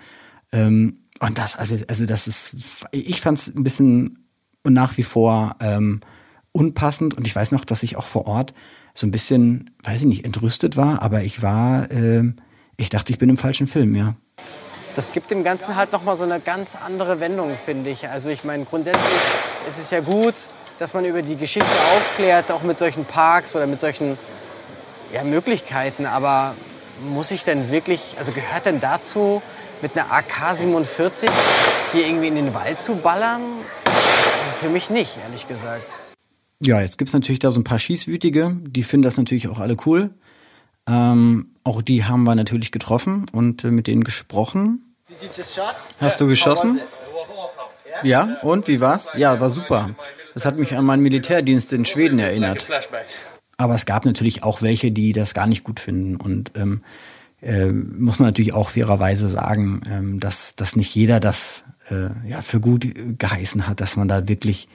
[0.51, 2.57] Ähm, und das, also, also das ist,
[2.91, 4.27] ich fand es ein bisschen
[4.63, 6.01] und nach wie vor ähm,
[6.51, 7.13] unpassend.
[7.13, 8.53] Und ich weiß noch, dass ich auch vor Ort
[8.93, 12.33] so ein bisschen, weiß ich nicht, entrüstet war, aber ich war, äh,
[12.75, 14.17] ich dachte, ich bin im falschen Film, ja.
[14.97, 18.09] Das gibt dem Ganzen halt nochmal so eine ganz andere Wendung, finde ich.
[18.09, 19.05] Also ich meine, grundsätzlich
[19.65, 20.35] ist es ja gut,
[20.79, 24.17] dass man über die Geschichte aufklärt, auch mit solchen Parks oder mit solchen
[25.13, 26.05] ja, Möglichkeiten.
[26.05, 26.55] Aber
[27.01, 29.41] muss ich denn wirklich, also gehört denn dazu,
[29.81, 31.29] mit einer AK-47
[31.91, 33.41] hier irgendwie in den Wald zu ballern?
[33.85, 35.97] Also für mich nicht, ehrlich gesagt.
[36.59, 39.59] Ja, jetzt gibt es natürlich da so ein paar Schießwütige, die finden das natürlich auch
[39.59, 40.09] alle cool.
[40.87, 44.95] Ähm, auch die haben wir natürlich getroffen und äh, mit denen gesprochen.
[45.99, 46.79] Hast du geschossen?
[48.03, 49.15] Ja, und wie war's?
[49.15, 49.91] Ja, war super.
[50.37, 52.69] Das hat mich an meinen Militärdienst in Schweden erinnert.
[53.57, 56.15] Aber es gab natürlich auch welche, die das gar nicht gut finden.
[56.15, 56.83] Und ähm,
[57.41, 62.43] äh, muss man natürlich auch fairerweise sagen, ähm, dass, dass nicht jeder das äh, ja,
[62.43, 64.69] für gut geheißen hat, dass man da wirklich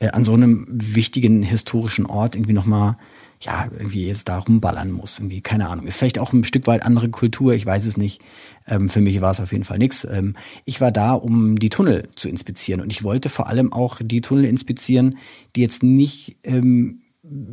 [0.00, 2.98] äh, an so einem wichtigen historischen Ort irgendwie nochmal
[3.40, 5.18] ja, irgendwie jetzt da rumballern muss.
[5.18, 5.86] Irgendwie, keine Ahnung.
[5.86, 8.22] Ist vielleicht auch ein Stück weit andere Kultur, ich weiß es nicht.
[8.66, 10.06] Ähm, für mich war es auf jeden Fall nichts.
[10.10, 12.80] Ähm, ich war da, um die Tunnel zu inspizieren.
[12.80, 15.18] Und ich wollte vor allem auch die Tunnel inspizieren,
[15.54, 17.02] die jetzt nicht ähm,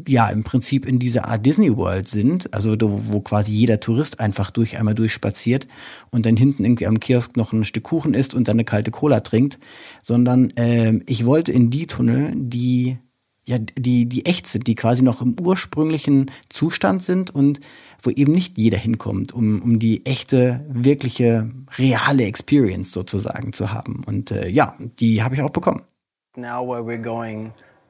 [0.08, 4.52] ja im Prinzip in dieser Art Disney World sind, also wo quasi jeder Tourist einfach
[4.52, 5.67] durch einmal durchspaziert
[6.12, 8.91] und dann hinten irgendwie am Kiosk noch ein Stück Kuchen isst und dann eine kalte
[8.91, 9.60] Cola trinkt,
[10.02, 12.98] sondern äh, ich wollte in die Tunnel, die
[13.45, 17.60] ja, die, die echt sind, die quasi noch im ursprünglichen Zustand sind und
[18.01, 24.03] wo eben nicht jeder hinkommt, um, um die echte, wirkliche, reale Experience sozusagen zu haben.
[24.06, 25.84] Und äh, ja, die habe ich auch bekommen.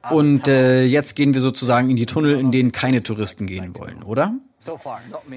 [0.09, 4.03] Und äh, jetzt gehen wir sozusagen in die Tunnel, in denen keine Touristen gehen wollen,
[4.03, 4.35] oder?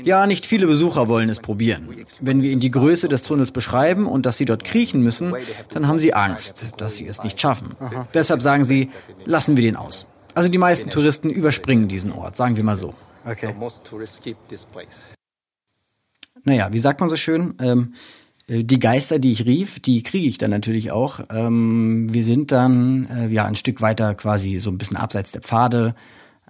[0.05, 1.89] Ja, nicht viele Besucher wollen es probieren.
[2.21, 5.35] Wenn wir ihnen die Größe des Tunnels beschreiben und dass sie dort kriechen müssen,
[5.71, 7.75] dann haben sie Angst, dass sie es nicht schaffen.
[8.15, 8.91] Deshalb sagen sie,
[9.25, 10.07] lassen wir den aus.
[10.35, 12.95] Also die meisten Touristen überspringen diesen Ort, sagen wir mal so.
[13.25, 13.55] Okay.
[16.45, 17.55] Naja, wie sagt man so schön?
[17.61, 17.95] Ähm,
[18.47, 21.21] äh, die Geister, die ich rief, die kriege ich dann natürlich auch.
[21.31, 25.41] Ähm, wir sind dann äh, ja ein Stück weiter quasi so ein bisschen abseits der
[25.41, 25.95] Pfade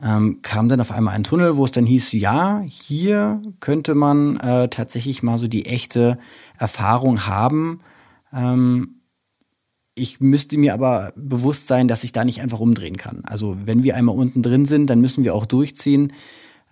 [0.03, 4.37] ähm, kam dann auf einmal ein Tunnel, wo es dann hieß, ja, hier könnte man
[4.37, 6.19] äh, tatsächlich mal so die echte
[6.59, 7.81] Erfahrung haben.
[8.33, 9.01] Ähm,
[9.95, 13.23] ich müsste mir aber bewusst sein, dass ich da nicht einfach umdrehen kann.
[13.25, 16.13] Also wenn wir einmal unten drin sind, dann müssen wir auch durchziehen.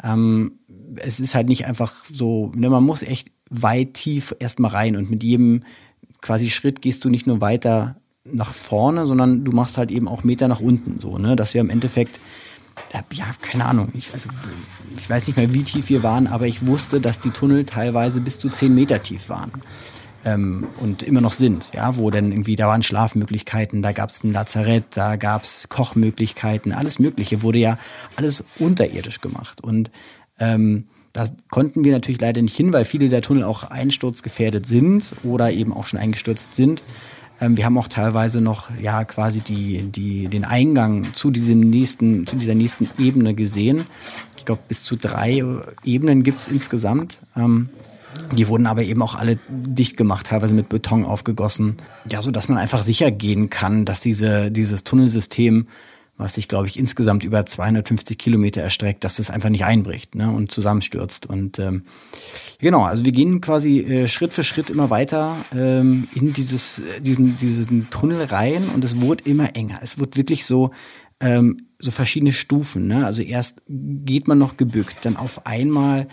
[0.03, 0.59] Ähm,
[0.97, 5.11] es ist halt nicht einfach so, ne, man muss echt weit tief erstmal rein und
[5.11, 5.63] mit jedem
[6.21, 7.97] quasi Schritt gehst du nicht nur weiter
[8.31, 11.63] nach vorne, sondern du machst halt eben auch Meter nach unten, so, ne, dass wir
[11.63, 12.21] im Endeffekt
[13.13, 13.91] ja, keine Ahnung.
[13.95, 14.29] Ich, also,
[14.99, 18.21] ich weiß nicht mehr, wie tief wir waren, aber ich wusste, dass die Tunnel teilweise
[18.21, 19.53] bis zu zehn Meter tief waren.
[20.25, 24.25] Ähm, und immer noch sind, ja, wo dann irgendwie, da waren Schlafmöglichkeiten, da gab es
[24.25, 27.79] ein Lazarett, da gab es Kochmöglichkeiten, alles Mögliche wurde ja
[28.17, 29.63] alles unterirdisch gemacht.
[29.63, 29.91] Und
[30.39, 35.15] ähm, da konnten wir natürlich leider nicht hin, weil viele der Tunnel auch einsturzgefährdet sind
[35.23, 36.83] oder eben auch schon eingestürzt sind.
[37.41, 42.27] Ähm, wir haben auch teilweise noch ja quasi die, die, den Eingang zu diesem nächsten,
[42.27, 43.87] zu dieser nächsten Ebene gesehen.
[44.37, 45.43] Ich glaube, bis zu drei
[45.85, 47.21] Ebenen gibt's insgesamt.
[47.37, 47.71] Ähm,
[48.33, 51.79] die wurden aber eben auch alle dicht gemacht, teilweise mit Beton aufgegossen.
[52.09, 55.67] Ja, so dass man einfach sicher gehen kann, dass diese, dieses Tunnelsystem
[56.17, 60.31] was sich, glaube ich, insgesamt über 250 Kilometer erstreckt, dass das einfach nicht einbricht ne,
[60.31, 61.27] und zusammenstürzt.
[61.27, 61.83] Und ähm,
[62.61, 67.37] genau, also wir gehen quasi äh, Schritt für Schritt immer weiter ähm, in dieses, diesen,
[67.37, 69.81] diesen Tunnel rein und es wurde immer enger.
[69.83, 70.71] Es wird wirklich so,
[71.19, 72.87] ähm, so verschiedene Stufen.
[72.87, 73.05] Ne?
[73.05, 76.07] Also erst geht man noch gebückt, dann auf einmal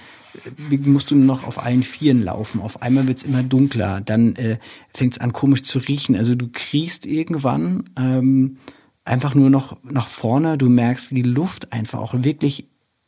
[0.72, 2.60] äh, musst du noch auf allen Vieren laufen.
[2.60, 4.58] Auf einmal wird's immer dunkler, dann äh,
[4.90, 6.16] fängt's an komisch zu riechen.
[6.16, 8.58] Also du kriegst irgendwann ähm,
[9.06, 10.58] einfach nur noch nach vorne.
[10.58, 12.68] Du merkst, wie die Luft einfach auch wirklich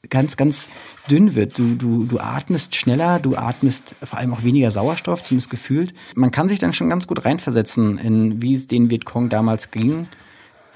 [0.10, 0.68] ganz, ganz
[1.10, 1.58] dünn wird.
[1.58, 5.94] Du, du, du atmest schneller, du atmest vor allem auch weniger Sauerstoff, zumindest gefühlt.
[6.16, 10.08] Man kann sich dann schon ganz gut reinversetzen, in wie es den Vietcong damals ging.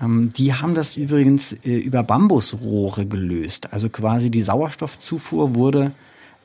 [0.02, 3.74] Ähm, die haben das übrigens äh, über Bambusrohre gelöst.
[3.74, 5.92] Also quasi die Sauerstoffzufuhr wurde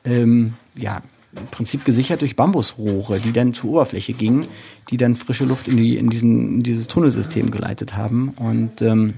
[0.03, 1.01] ähm, ja
[1.35, 4.47] im Prinzip gesichert durch Bambusrohre, die dann zur Oberfläche gingen,
[4.89, 8.33] die dann frische Luft in, die, in, diesen, in dieses Tunnelsystem geleitet haben.
[8.37, 9.15] Und ähm,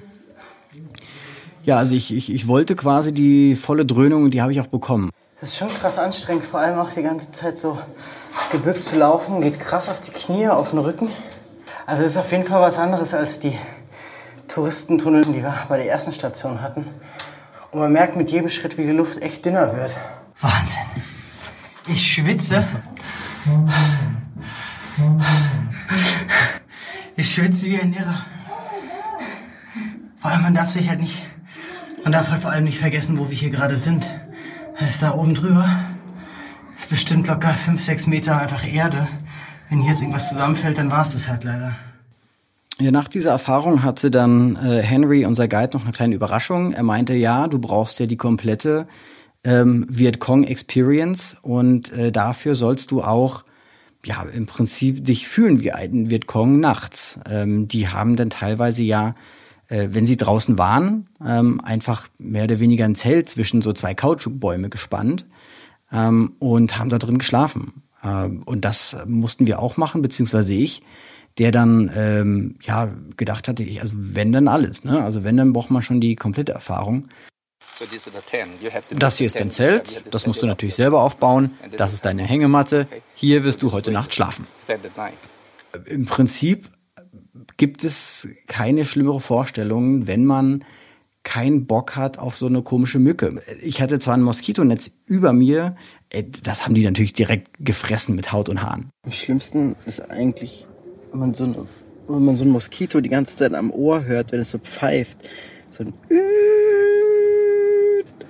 [1.63, 5.09] ja, also ich, ich, ich wollte quasi die volle Dröhnung, die habe ich auch bekommen.
[5.41, 7.77] Das ist schon krass anstrengend, vor allem auch die ganze Zeit so
[8.51, 11.09] gebückt zu laufen, geht krass auf die Knie, auf den Rücken.
[11.85, 13.57] Also das ist auf jeden Fall was anderes als die
[14.47, 16.85] Touristentunnel, die wir bei der ersten Station hatten.
[17.71, 19.91] Und man merkt mit jedem Schritt, wie die Luft echt dünner wird.
[20.39, 20.81] Wahnsinn.
[21.87, 22.63] Ich schwitze.
[27.15, 28.25] Ich schwitze wie ein Irrer.
[30.17, 31.21] Vor allem, man darf sich halt nicht,
[32.03, 34.03] man darf halt vor allem nicht vergessen, wo wir hier gerade sind.
[34.79, 35.69] Das ist da oben drüber.
[36.73, 39.07] Das ist bestimmt locker fünf, sechs Meter einfach Erde.
[39.69, 41.75] Wenn hier jetzt irgendwas zusammenfällt, dann war es das halt leider.
[42.79, 46.73] Ja, nach dieser Erfahrung hatte dann äh, Henry, unser Guide, noch eine kleine Überraschung.
[46.73, 48.87] Er meinte, ja, du brauchst ja die komplette
[49.45, 53.45] ähm, Vietcong Experience und äh, dafür sollst du auch
[54.03, 57.19] ja im Prinzip dich fühlen wie ein Vietcong nachts.
[57.29, 59.15] Ähm, die haben dann teilweise ja
[59.69, 63.93] äh, wenn sie draußen waren, ähm, einfach mehr oder weniger ein Zelt zwischen so zwei
[63.93, 65.25] Kautschukbäume gespannt
[65.91, 67.83] ähm, und haben da drin geschlafen.
[68.03, 70.81] Ähm, und das mussten wir auch machen, beziehungsweise ich,
[71.37, 75.03] der dann ähm, ja gedacht hatte, ich, also wenn dann alles, ne?
[75.03, 77.07] Also wenn dann braucht man schon die komplette Erfahrung.
[78.91, 81.57] Das hier ist dein Zelt, das musst du natürlich selber aufbauen.
[81.77, 82.87] Das ist deine Hängematte.
[83.15, 84.47] Hier wirst du heute Nacht schlafen.
[85.85, 86.69] Im Prinzip
[87.57, 90.63] gibt es keine schlimmere Vorstellung, wenn man
[91.23, 93.41] keinen Bock hat auf so eine komische Mücke.
[93.61, 95.75] Ich hatte zwar ein Moskitonetz über mir,
[96.09, 98.89] äh, das haben die natürlich direkt gefressen mit Haut und Haaren.
[99.03, 100.65] Am schlimmsten ist eigentlich,
[101.11, 101.67] wenn man so ein,
[102.07, 105.17] wenn man so ein Moskito die ganze Zeit am Ohr hört, wenn es so pfeift.
[105.71, 105.93] So ein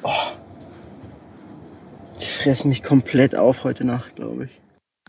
[0.06, 0.12] Oh.
[2.22, 4.52] Die fressen mich komplett auf heute Nacht, glaube ich.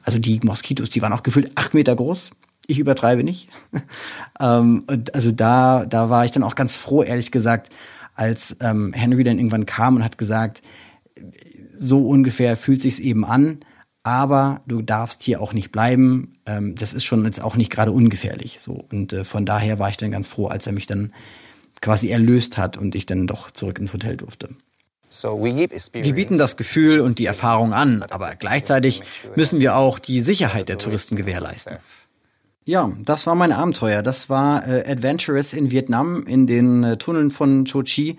[0.03, 2.31] Also die Moskitos, die waren auch gefühlt acht Meter groß.
[2.67, 3.51] Ich übertreibe nicht.
[4.41, 7.69] ähm, also da, da war ich dann auch ganz froh, ehrlich gesagt,
[8.15, 10.63] als ähm, Henry dann irgendwann kam und hat gesagt,
[11.77, 13.61] so ungefähr fühlt sich's eben an,
[14.03, 16.39] aber du darfst hier auch nicht bleiben.
[16.47, 18.61] Ähm, das ist schon jetzt auch nicht gerade ungefährlich.
[18.61, 21.13] So und äh, von daher war ich dann ganz froh, als er mich dann
[21.83, 24.57] quasi erlöst hat und ich dann doch zurück ins Hotel durfte.
[25.11, 29.03] Wir bieten das Gefühl und die Erfahrung an, aber gleichzeitig
[29.35, 31.79] müssen wir auch die Sicherheit der Touristen gewährleisten.
[32.65, 34.03] Ja, das war mein Abenteuer.
[34.03, 38.19] Das war äh, Adventurous in Vietnam in den äh, Tunneln von Cho Chi.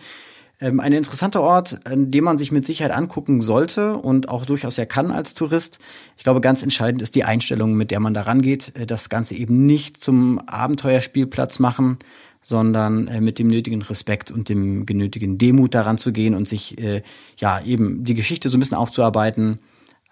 [0.61, 4.77] Ähm, ein interessanter Ort, an dem man sich mit Sicherheit angucken sollte und auch durchaus
[4.77, 5.79] ja kann als Tourist.
[6.17, 8.71] Ich glaube, ganz entscheidend ist die Einstellung, mit der man da rangeht.
[8.75, 11.99] Äh, das Ganze eben nicht zum Abenteuerspielplatz machen,
[12.47, 16.81] sondern äh, mit dem nötigen Respekt und dem genötigen Demut daran zu gehen und sich
[16.81, 17.01] äh,
[17.35, 19.59] ja eben die Geschichte so ein bisschen aufzuarbeiten.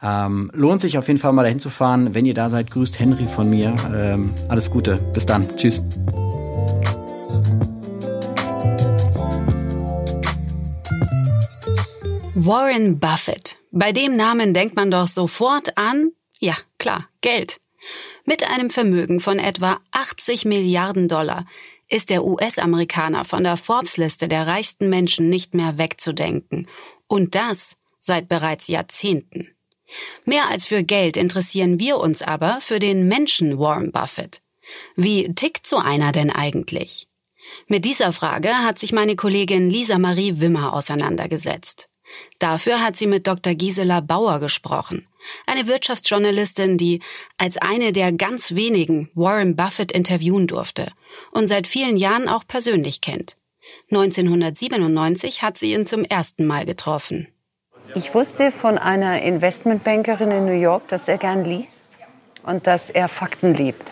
[0.01, 2.13] Ähm, lohnt sich auf jeden Fall mal dahin zu fahren.
[2.13, 3.73] Wenn ihr da seid, grüßt Henry von mir.
[3.95, 4.99] Ähm, alles Gute.
[5.13, 5.47] Bis dann.
[5.55, 5.81] Tschüss.
[12.33, 13.55] Warren Buffett.
[13.71, 17.61] Bei dem Namen denkt man doch sofort an, ja klar, Geld.
[18.25, 21.45] Mit einem Vermögen von etwa 80 Milliarden Dollar
[21.87, 26.67] ist der US-Amerikaner von der Forbes-Liste der reichsten Menschen nicht mehr wegzudenken.
[27.07, 29.55] Und das seit bereits Jahrzehnten.
[30.25, 34.41] Mehr als für Geld interessieren wir uns aber für den Menschen Warren Buffett.
[34.95, 37.07] Wie tickt so einer denn eigentlich?
[37.67, 41.89] Mit dieser Frage hat sich meine Kollegin Lisa Marie Wimmer auseinandergesetzt.
[42.39, 43.53] Dafür hat sie mit Dr.
[43.53, 45.07] Gisela Bauer gesprochen,
[45.45, 47.01] eine Wirtschaftsjournalistin, die
[47.37, 50.91] als eine der ganz wenigen Warren Buffett interviewen durfte
[51.31, 53.37] und seit vielen Jahren auch persönlich kennt.
[53.91, 57.27] 1997 hat sie ihn zum ersten Mal getroffen.
[57.93, 61.97] Ich wusste von einer Investmentbankerin in New York, dass er gern liest
[62.43, 63.91] und dass er Fakten liebt.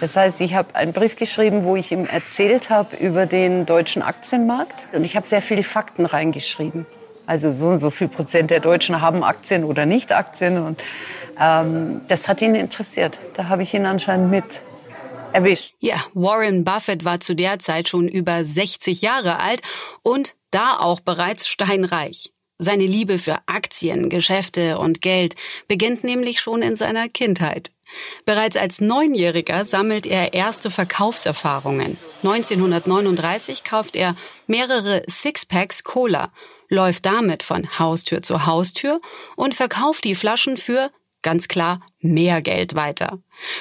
[0.00, 4.02] Das heißt, ich habe einen Brief geschrieben, wo ich ihm erzählt habe über den deutschen
[4.02, 6.86] Aktienmarkt und ich habe sehr viele Fakten reingeschrieben.
[7.26, 10.80] Also so und so viel Prozent der Deutschen haben Aktien oder nicht Aktien und
[11.40, 13.18] ähm, das hat ihn interessiert.
[13.34, 14.44] Da habe ich ihn anscheinend mit
[15.38, 15.74] erwischt.
[15.80, 19.62] Ja, Warren Buffett war zu der Zeit schon über 60 Jahre alt
[20.02, 22.32] und da auch bereits steinreich.
[22.60, 25.36] Seine Liebe für Aktien, Geschäfte und Geld
[25.68, 27.70] beginnt nämlich schon in seiner Kindheit.
[28.24, 31.96] Bereits als Neunjähriger sammelt er erste Verkaufserfahrungen.
[32.24, 34.16] 1939 kauft er
[34.48, 36.32] mehrere Sixpacks Cola,
[36.68, 39.00] läuft damit von Haustür zu Haustür
[39.36, 40.90] und verkauft die Flaschen für
[41.22, 43.18] ganz klar mehr Geld weiter.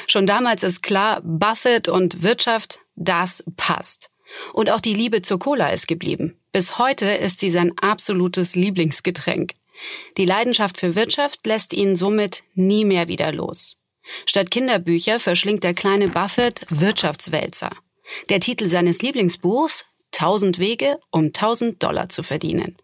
[0.08, 4.10] Schon damals ist klar, Buffett und Wirtschaft, das passt.
[4.54, 6.38] Und auch die Liebe zur Cola ist geblieben.
[6.52, 9.54] Bis heute ist sie sein absolutes Lieblingsgetränk.
[10.18, 13.78] Die Leidenschaft für Wirtschaft lässt ihn somit nie mehr wieder los.
[14.26, 17.72] Statt Kinderbücher verschlingt der kleine Buffett Wirtschaftswälzer.
[18.30, 22.78] Der Titel seines Lieblingsbuchs Tausend Wege, um tausend Dollar zu verdienen.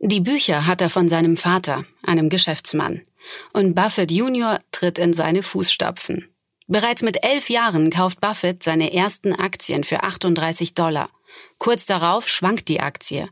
[0.00, 3.02] Die Bücher hat er von seinem Vater, einem Geschäftsmann.
[3.52, 6.28] Und Buffett Junior tritt in seine Fußstapfen.
[6.66, 11.10] Bereits mit elf Jahren kauft Buffett seine ersten Aktien für 38 Dollar.
[11.58, 13.28] Kurz darauf schwankt die Aktie.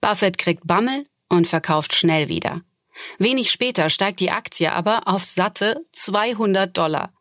[0.00, 2.62] Buffett kriegt Bammel und verkauft schnell wieder.
[3.18, 7.12] Wenig später steigt die Aktie aber auf satte 200 Dollar.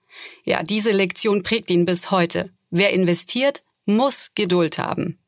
[0.44, 2.52] Ja, diese Lektion prägt ihn bis heute.
[2.70, 5.20] Wer investiert, muss Geduld haben.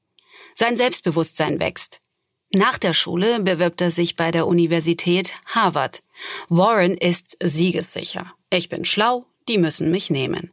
[0.55, 2.01] Sein Selbstbewusstsein wächst.
[2.51, 6.01] Nach der Schule bewirbt er sich bei der Universität Harvard.
[6.49, 8.33] Warren ist siegessicher.
[8.49, 10.51] Ich bin schlau, die müssen mich nehmen.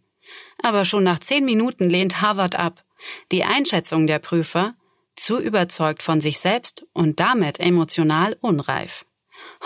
[0.63, 2.85] Aber schon nach zehn Minuten lehnt Harvard ab.
[3.33, 4.75] Die Einschätzung der Prüfer
[5.15, 9.07] zu überzeugt von sich selbst und damit emotional unreif.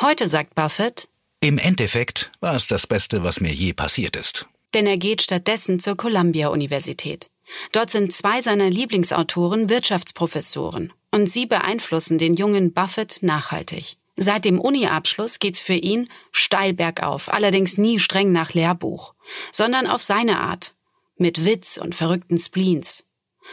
[0.00, 1.08] Heute sagt Buffett,
[1.40, 4.46] im Endeffekt war es das Beste, was mir je passiert ist.
[4.74, 7.28] Denn er geht stattdessen zur Columbia-Universität.
[7.72, 13.96] Dort sind zwei seiner Lieblingsautoren Wirtschaftsprofessoren und sie beeinflussen den jungen Buffett nachhaltig.
[14.16, 19.14] Seit dem Uni-Abschluss geht's für ihn steil bergauf, allerdings nie streng nach Lehrbuch,
[19.50, 20.74] sondern auf seine Art,
[21.16, 23.04] mit Witz und verrückten Spleens.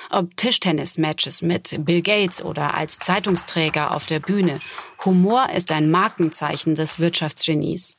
[0.10, 4.60] Ob Tischtennis-Matches mit Bill Gates oder als Zeitungsträger auf der Bühne,
[5.06, 7.97] Humor ist ein Markenzeichen des Wirtschaftsgenies.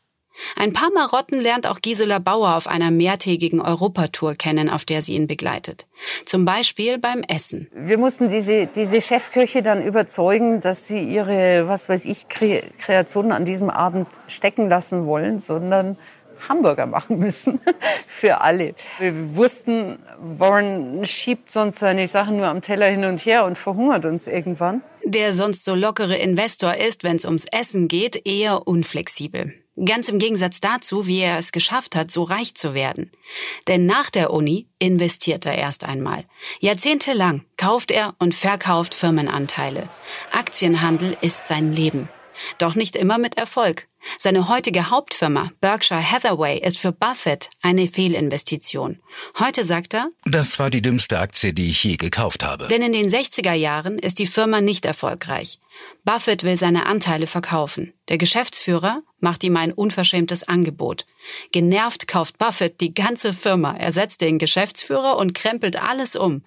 [0.57, 5.15] Ein paar Marotten lernt auch Gisela Bauer auf einer mehrtägigen Europatour kennen, auf der sie
[5.15, 5.87] ihn begleitet.
[6.25, 7.69] Zum Beispiel beim Essen.
[7.75, 13.45] Wir mussten diese, diese Chefköche dann überzeugen, dass sie ihre, was weiß ich, Kreationen an
[13.45, 15.97] diesem Abend stecken lassen wollen, sondern
[16.49, 17.61] Hamburger machen müssen
[18.07, 18.75] für alle.
[18.99, 24.05] Wir wussten, Warren schiebt sonst seine Sachen nur am Teller hin und her und verhungert
[24.05, 24.83] uns irgendwann.
[25.05, 29.55] Der sonst so lockere Investor ist, wenn es ums Essen geht, eher unflexibel.
[29.85, 33.13] Ganz im Gegensatz dazu, wie er es geschafft hat, so reich zu werden.
[33.69, 36.25] Denn nach der Uni investiert er erst einmal.
[36.61, 39.89] Jahrzehntelang kauft er und verkauft Firmenanteile.
[40.33, 42.09] Aktienhandel ist sein Leben.
[42.59, 43.87] Doch nicht immer mit Erfolg.
[44.19, 49.01] Seine heutige Hauptfirma Berkshire Hathaway ist für Buffett eine Fehlinvestition.
[49.39, 52.69] Heute sagt er, das war die dümmste Aktie, die ich je gekauft habe.
[52.69, 55.59] Denn in den 60er Jahren ist die Firma nicht erfolgreich.
[56.05, 57.93] Buffett will seine Anteile verkaufen.
[58.09, 61.07] Der Geschäftsführer macht ihm ein unverschämtes Angebot.
[61.53, 66.43] Genervt kauft Buffett die ganze Firma, ersetzt den Geschäftsführer und krempelt alles um.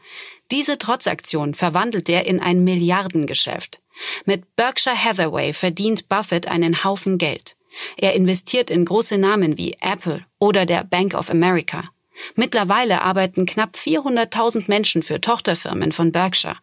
[0.52, 3.82] Diese Trotzaktion verwandelt er in ein Milliardengeschäft.
[4.26, 7.56] Mit Berkshire Hathaway verdient Buffett einen Haufen Geld.
[7.98, 11.90] Er investiert in große Namen wie Apple oder der Bank of America.
[12.36, 16.58] Mittlerweile arbeiten knapp 400.000 Menschen für Tochterfirmen von Berkshire.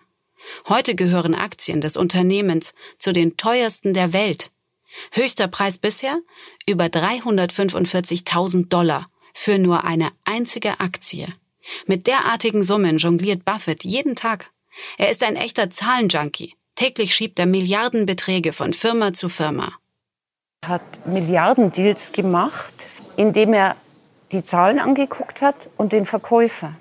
[0.69, 4.51] Heute gehören Aktien des Unternehmens zu den teuersten der Welt.
[5.13, 6.21] Höchster Preis bisher?
[6.67, 11.29] Über 345.000 Dollar für nur eine einzige Aktie.
[11.87, 14.51] Mit derartigen Summen jongliert Buffett jeden Tag.
[14.97, 16.55] Er ist ein echter Zahlenjunkie.
[16.79, 19.73] Täglich schiebt er Milliardenbeträge von Firma zu Firma.
[20.61, 22.73] Er hat Milliardendeals gemacht,
[23.17, 23.75] indem er
[24.31, 26.77] die Zahlen angeguckt hat und den Verkäufer.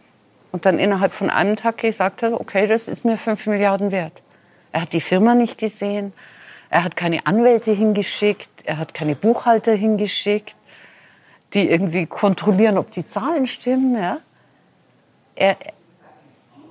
[0.51, 4.21] Und dann innerhalb von einem Tag gesagt hat, okay, das ist mir fünf Milliarden wert.
[4.71, 6.13] Er hat die Firma nicht gesehen,
[6.69, 10.55] er hat keine Anwälte hingeschickt, er hat keine Buchhalter hingeschickt,
[11.55, 13.95] die irgendwie kontrollieren, ob die Zahlen stimmen.
[13.95, 14.19] Ja?
[15.33, 15.57] Er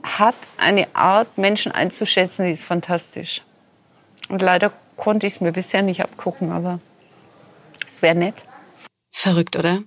[0.06, 3.42] hat eine Art, Menschen einzuschätzen, die ist fantastisch.
[4.28, 6.80] Und leider konnte ich es mir bisher nicht abgucken, aber
[7.86, 8.44] es wäre nett.
[9.10, 9.82] Verrückt, oder?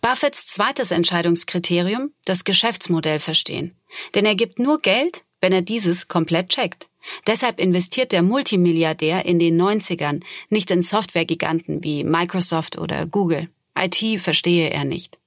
[0.00, 3.76] Buffetts zweites Entscheidungskriterium, das Geschäftsmodell verstehen.
[4.14, 6.88] Denn er gibt nur Geld, wenn er dieses komplett checkt.
[7.26, 13.48] Deshalb investiert der Multimilliardär in den 90ern nicht in Softwaregiganten wie Microsoft oder Google.
[13.78, 15.18] IT verstehe er nicht.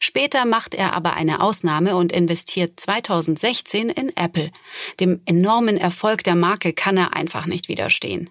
[0.00, 4.50] Später macht er aber eine Ausnahme und investiert 2016 in Apple.
[5.00, 8.30] Dem enormen Erfolg der Marke kann er einfach nicht widerstehen.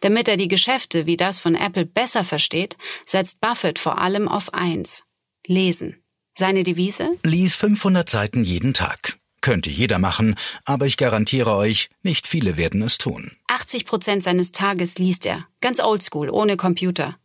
[0.00, 4.54] Damit er die Geschäfte wie das von Apple besser versteht, setzt Buffett vor allem auf
[4.54, 5.04] eins.
[5.46, 6.02] Lesen.
[6.34, 7.18] Seine Devise?
[7.24, 9.18] Lies 500 Seiten jeden Tag.
[9.40, 13.32] Könnte jeder machen, aber ich garantiere euch, nicht viele werden es tun.
[13.46, 15.46] 80 Prozent seines Tages liest er.
[15.60, 17.16] Ganz oldschool, ohne Computer.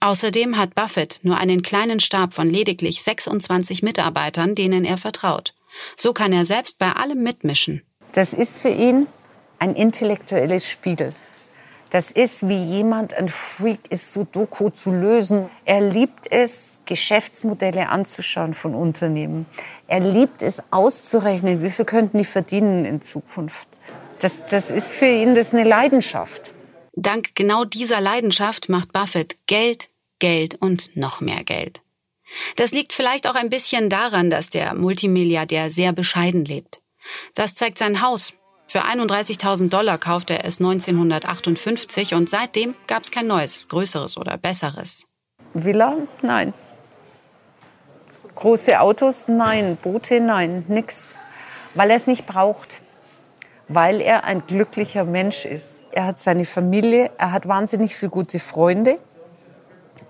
[0.00, 5.54] Außerdem hat Buffett nur einen kleinen Stab von lediglich 26 Mitarbeitern, denen er vertraut.
[5.96, 7.82] So kann er selbst bei allem mitmischen.
[8.12, 9.06] Das ist für ihn
[9.58, 11.12] ein intellektuelles Spiel.
[11.90, 15.48] Das ist, wie jemand ein Freak ist, Sudoku zu lösen.
[15.64, 19.46] Er liebt es, Geschäftsmodelle anzuschauen von Unternehmen.
[19.86, 23.68] Er liebt es, auszurechnen, wie viel könnten die verdienen in Zukunft.
[24.18, 26.53] Das, das ist für ihn das eine Leidenschaft.
[26.96, 29.90] Dank genau dieser Leidenschaft macht Buffett Geld,
[30.20, 31.82] Geld und noch mehr Geld.
[32.56, 36.80] Das liegt vielleicht auch ein bisschen daran, dass der Multimilliardär sehr bescheiden lebt.
[37.34, 38.32] Das zeigt sein Haus.
[38.66, 44.38] Für 31.000 Dollar kaufte er es 1958 und seitdem gab es kein neues, größeres oder
[44.38, 45.06] besseres.
[45.52, 45.98] Villa?
[46.22, 46.54] Nein.
[48.34, 49.28] Große Autos?
[49.28, 49.76] Nein.
[49.80, 50.20] Boote?
[50.20, 50.64] Nein.
[50.68, 51.18] Nix.
[51.74, 52.80] Weil er es nicht braucht
[53.68, 55.82] weil er ein glücklicher Mensch ist.
[55.92, 58.98] Er hat seine Familie, er hat wahnsinnig viele gute Freunde,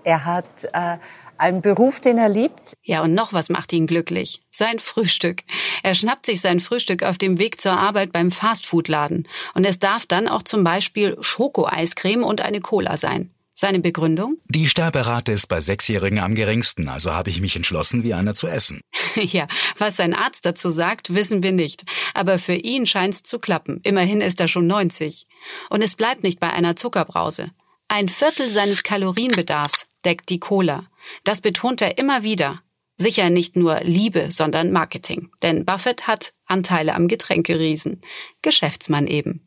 [0.03, 0.97] er hat äh,
[1.37, 2.77] einen Beruf, den er liebt.
[2.83, 4.41] Ja, und noch was macht ihn glücklich.
[4.49, 5.43] Sein Frühstück.
[5.83, 9.27] Er schnappt sich sein Frühstück auf dem Weg zur Arbeit beim Fastfood-Laden.
[9.53, 13.34] Und es darf dann auch zum Beispiel Schokoeiscreme und eine Cola sein.
[13.57, 14.37] Seine Begründung?
[14.49, 18.47] Die Sterberate ist bei Sechsjährigen am geringsten, also habe ich mich entschlossen, wie einer zu
[18.47, 18.81] essen.
[19.15, 19.47] ja,
[19.77, 21.85] was sein Arzt dazu sagt, wissen wir nicht.
[22.13, 23.79] Aber für ihn scheint's zu klappen.
[23.83, 25.25] Immerhin ist er schon 90.
[25.69, 27.51] Und es bleibt nicht bei einer Zuckerbrause.
[27.87, 30.87] Ein Viertel seines Kalorienbedarfs deckt die Cola.
[31.23, 32.61] Das betont er immer wieder.
[32.97, 35.29] Sicher nicht nur Liebe, sondern Marketing.
[35.43, 38.01] Denn Buffett hat Anteile am Getränkeriesen.
[38.41, 39.45] Geschäftsmann eben.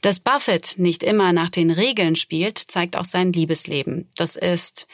[0.00, 4.10] Dass Buffett nicht immer nach den Regeln spielt, zeigt auch sein Liebesleben.
[4.16, 4.86] Das ist,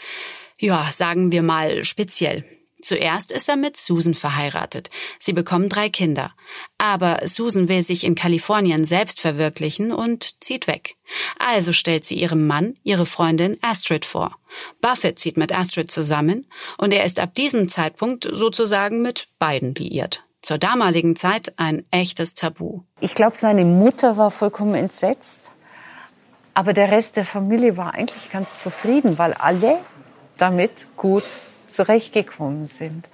[0.58, 2.44] ja, sagen wir mal, speziell.
[2.80, 4.90] Zuerst ist er mit Susan verheiratet.
[5.18, 6.32] Sie bekommen drei Kinder.
[6.78, 10.96] Aber Susan will sich in Kalifornien selbst verwirklichen und zieht weg.
[11.40, 14.38] Also stellt sie ihrem Mann ihre Freundin Astrid vor.
[14.80, 20.22] Buffett zieht mit Astrid zusammen und er ist ab diesem Zeitpunkt sozusagen mit beiden liiert
[20.48, 22.80] zur damaligen Zeit ein echtes Tabu.
[23.00, 25.50] Ich glaube, seine Mutter war vollkommen entsetzt.
[26.54, 29.76] Aber der Rest der Familie war eigentlich ganz zufrieden, weil alle
[30.38, 31.24] damit gut
[31.66, 33.06] zurechtgekommen sind.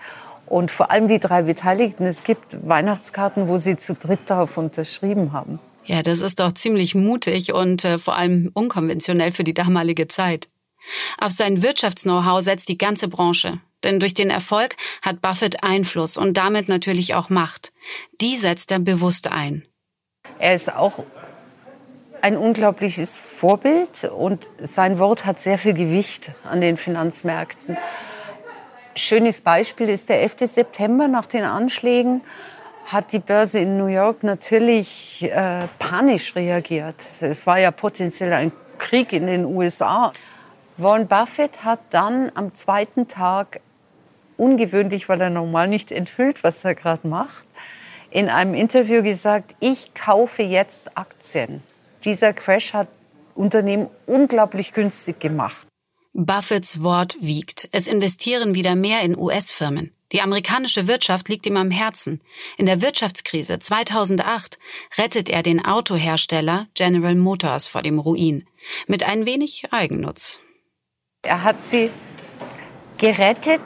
[0.47, 5.33] Und vor allem die drei Beteiligten, es gibt Weihnachtskarten, wo sie zu dritt darauf unterschrieben
[5.33, 5.59] haben.
[5.87, 10.51] Ja, das ist doch ziemlich mutig und äh, vor allem unkonventionell für die damalige Zeit.
[11.19, 13.59] Auf sein Wirtschaftsknow-how setzt die ganze Branche.
[13.85, 17.73] Denn durch den Erfolg hat Buffett Einfluss und damit natürlich auch Macht.
[18.21, 19.67] Die setzt er bewusst ein.
[20.39, 21.05] Er ist auch
[22.23, 27.77] ein unglaubliches Vorbild und sein Wort hat sehr viel Gewicht an den Finanzmärkten.
[28.97, 30.37] Schönes Beispiel ist der 11.
[30.47, 32.23] September nach den Anschlägen
[32.87, 36.97] hat die Börse in New York natürlich äh, panisch reagiert.
[37.21, 40.13] Es war ja potenziell ein Krieg in den USA.
[40.77, 43.61] Warren Buffett hat dann am zweiten Tag
[44.37, 47.47] ungewöhnlich, weil er normal nicht enthüllt, was er gerade macht,
[48.11, 51.63] in einem Interview gesagt, ich kaufe jetzt Aktien.
[52.05, 52.89] Dieser Crash hat
[53.35, 55.67] Unternehmen unglaublich günstig gemacht.
[56.13, 57.69] Buffetts Wort wiegt.
[57.73, 59.93] Es investieren wieder mehr in US-Firmen.
[60.13, 62.21] Die amerikanische Wirtschaft liegt ihm am Herzen.
[62.57, 64.61] In der Wirtschaftskrise 2008
[64.97, 68.47] rettet er den Autohersteller General Motors vor dem Ruin.
[68.87, 70.39] Mit ein wenig Eigennutz.
[71.23, 71.91] Er hat sie
[72.99, 73.63] gerettet,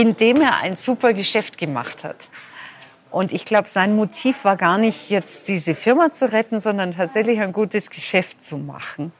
[0.00, 2.28] indem er ein super Geschäft gemacht hat.
[3.10, 7.40] Und ich glaube, sein Motiv war gar nicht jetzt diese Firma zu retten, sondern tatsächlich
[7.40, 9.12] ein gutes Geschäft zu machen.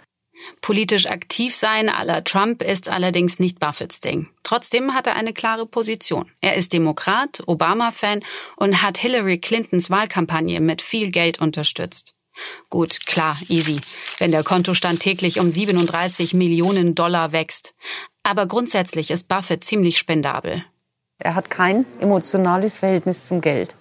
[0.63, 4.29] Politisch aktiv sein la Trump ist allerdings nicht Buffetts Ding.
[4.43, 6.31] Trotzdem hat er eine klare Position.
[6.41, 8.23] Er ist Demokrat, Obama-Fan
[8.57, 12.15] und hat Hillary Clintons Wahlkampagne mit viel Geld unterstützt.
[12.71, 13.81] Gut, klar, easy,
[14.19, 17.75] wenn der Kontostand täglich um 37 Millionen Dollar wächst.
[18.23, 20.65] Aber grundsätzlich ist Buffett ziemlich spendabel.
[21.19, 23.75] Er hat kein emotionales Verhältnis zum Geld.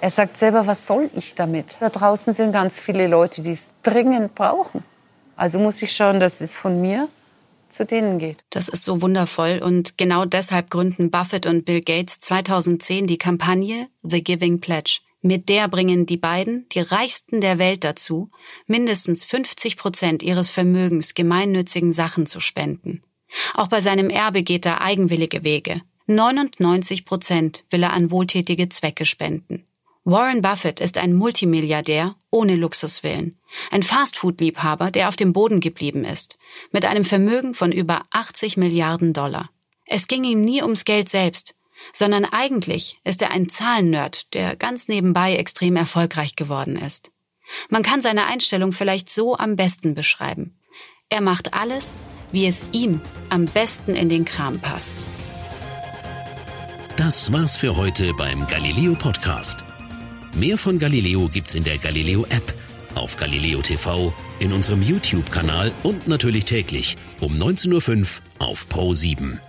[0.00, 1.76] Er sagt selber, was soll ich damit?
[1.80, 4.82] Da draußen sind ganz viele Leute, die es dringend brauchen.
[5.36, 7.08] Also muss ich schauen, dass es von mir
[7.68, 8.38] zu denen geht.
[8.50, 13.88] Das ist so wundervoll und genau deshalb gründen Buffett und Bill Gates 2010 die Kampagne
[14.02, 15.00] The Giving Pledge.
[15.22, 18.30] Mit der bringen die beiden, die reichsten der Welt dazu,
[18.66, 23.02] mindestens 50 Prozent ihres Vermögens gemeinnützigen Sachen zu spenden.
[23.54, 25.82] Auch bei seinem Erbe geht er eigenwillige Wege.
[26.06, 29.66] 99 Prozent will er an wohltätige Zwecke spenden.
[30.04, 33.38] Warren Buffett ist ein Multimilliardär ohne Luxuswillen,
[33.70, 36.38] ein Fastfood-Liebhaber, der auf dem Boden geblieben ist,
[36.72, 39.50] mit einem Vermögen von über 80 Milliarden Dollar.
[39.86, 41.54] Es ging ihm nie ums Geld selbst,
[41.92, 47.12] sondern eigentlich ist er ein Zahlennerd, der ganz nebenbei extrem erfolgreich geworden ist.
[47.68, 50.58] Man kann seine Einstellung vielleicht so am besten beschreiben.
[51.10, 51.98] Er macht alles,
[52.32, 55.06] wie es ihm am besten in den Kram passt.
[56.96, 59.64] Das war's für heute beim Galileo Podcast.
[60.34, 62.54] Mehr von Galileo gibt's in der Galileo App,
[62.94, 69.40] auf Galileo TV, in unserem YouTube-Kanal und natürlich täglich um 19.05 Uhr auf Pro 7.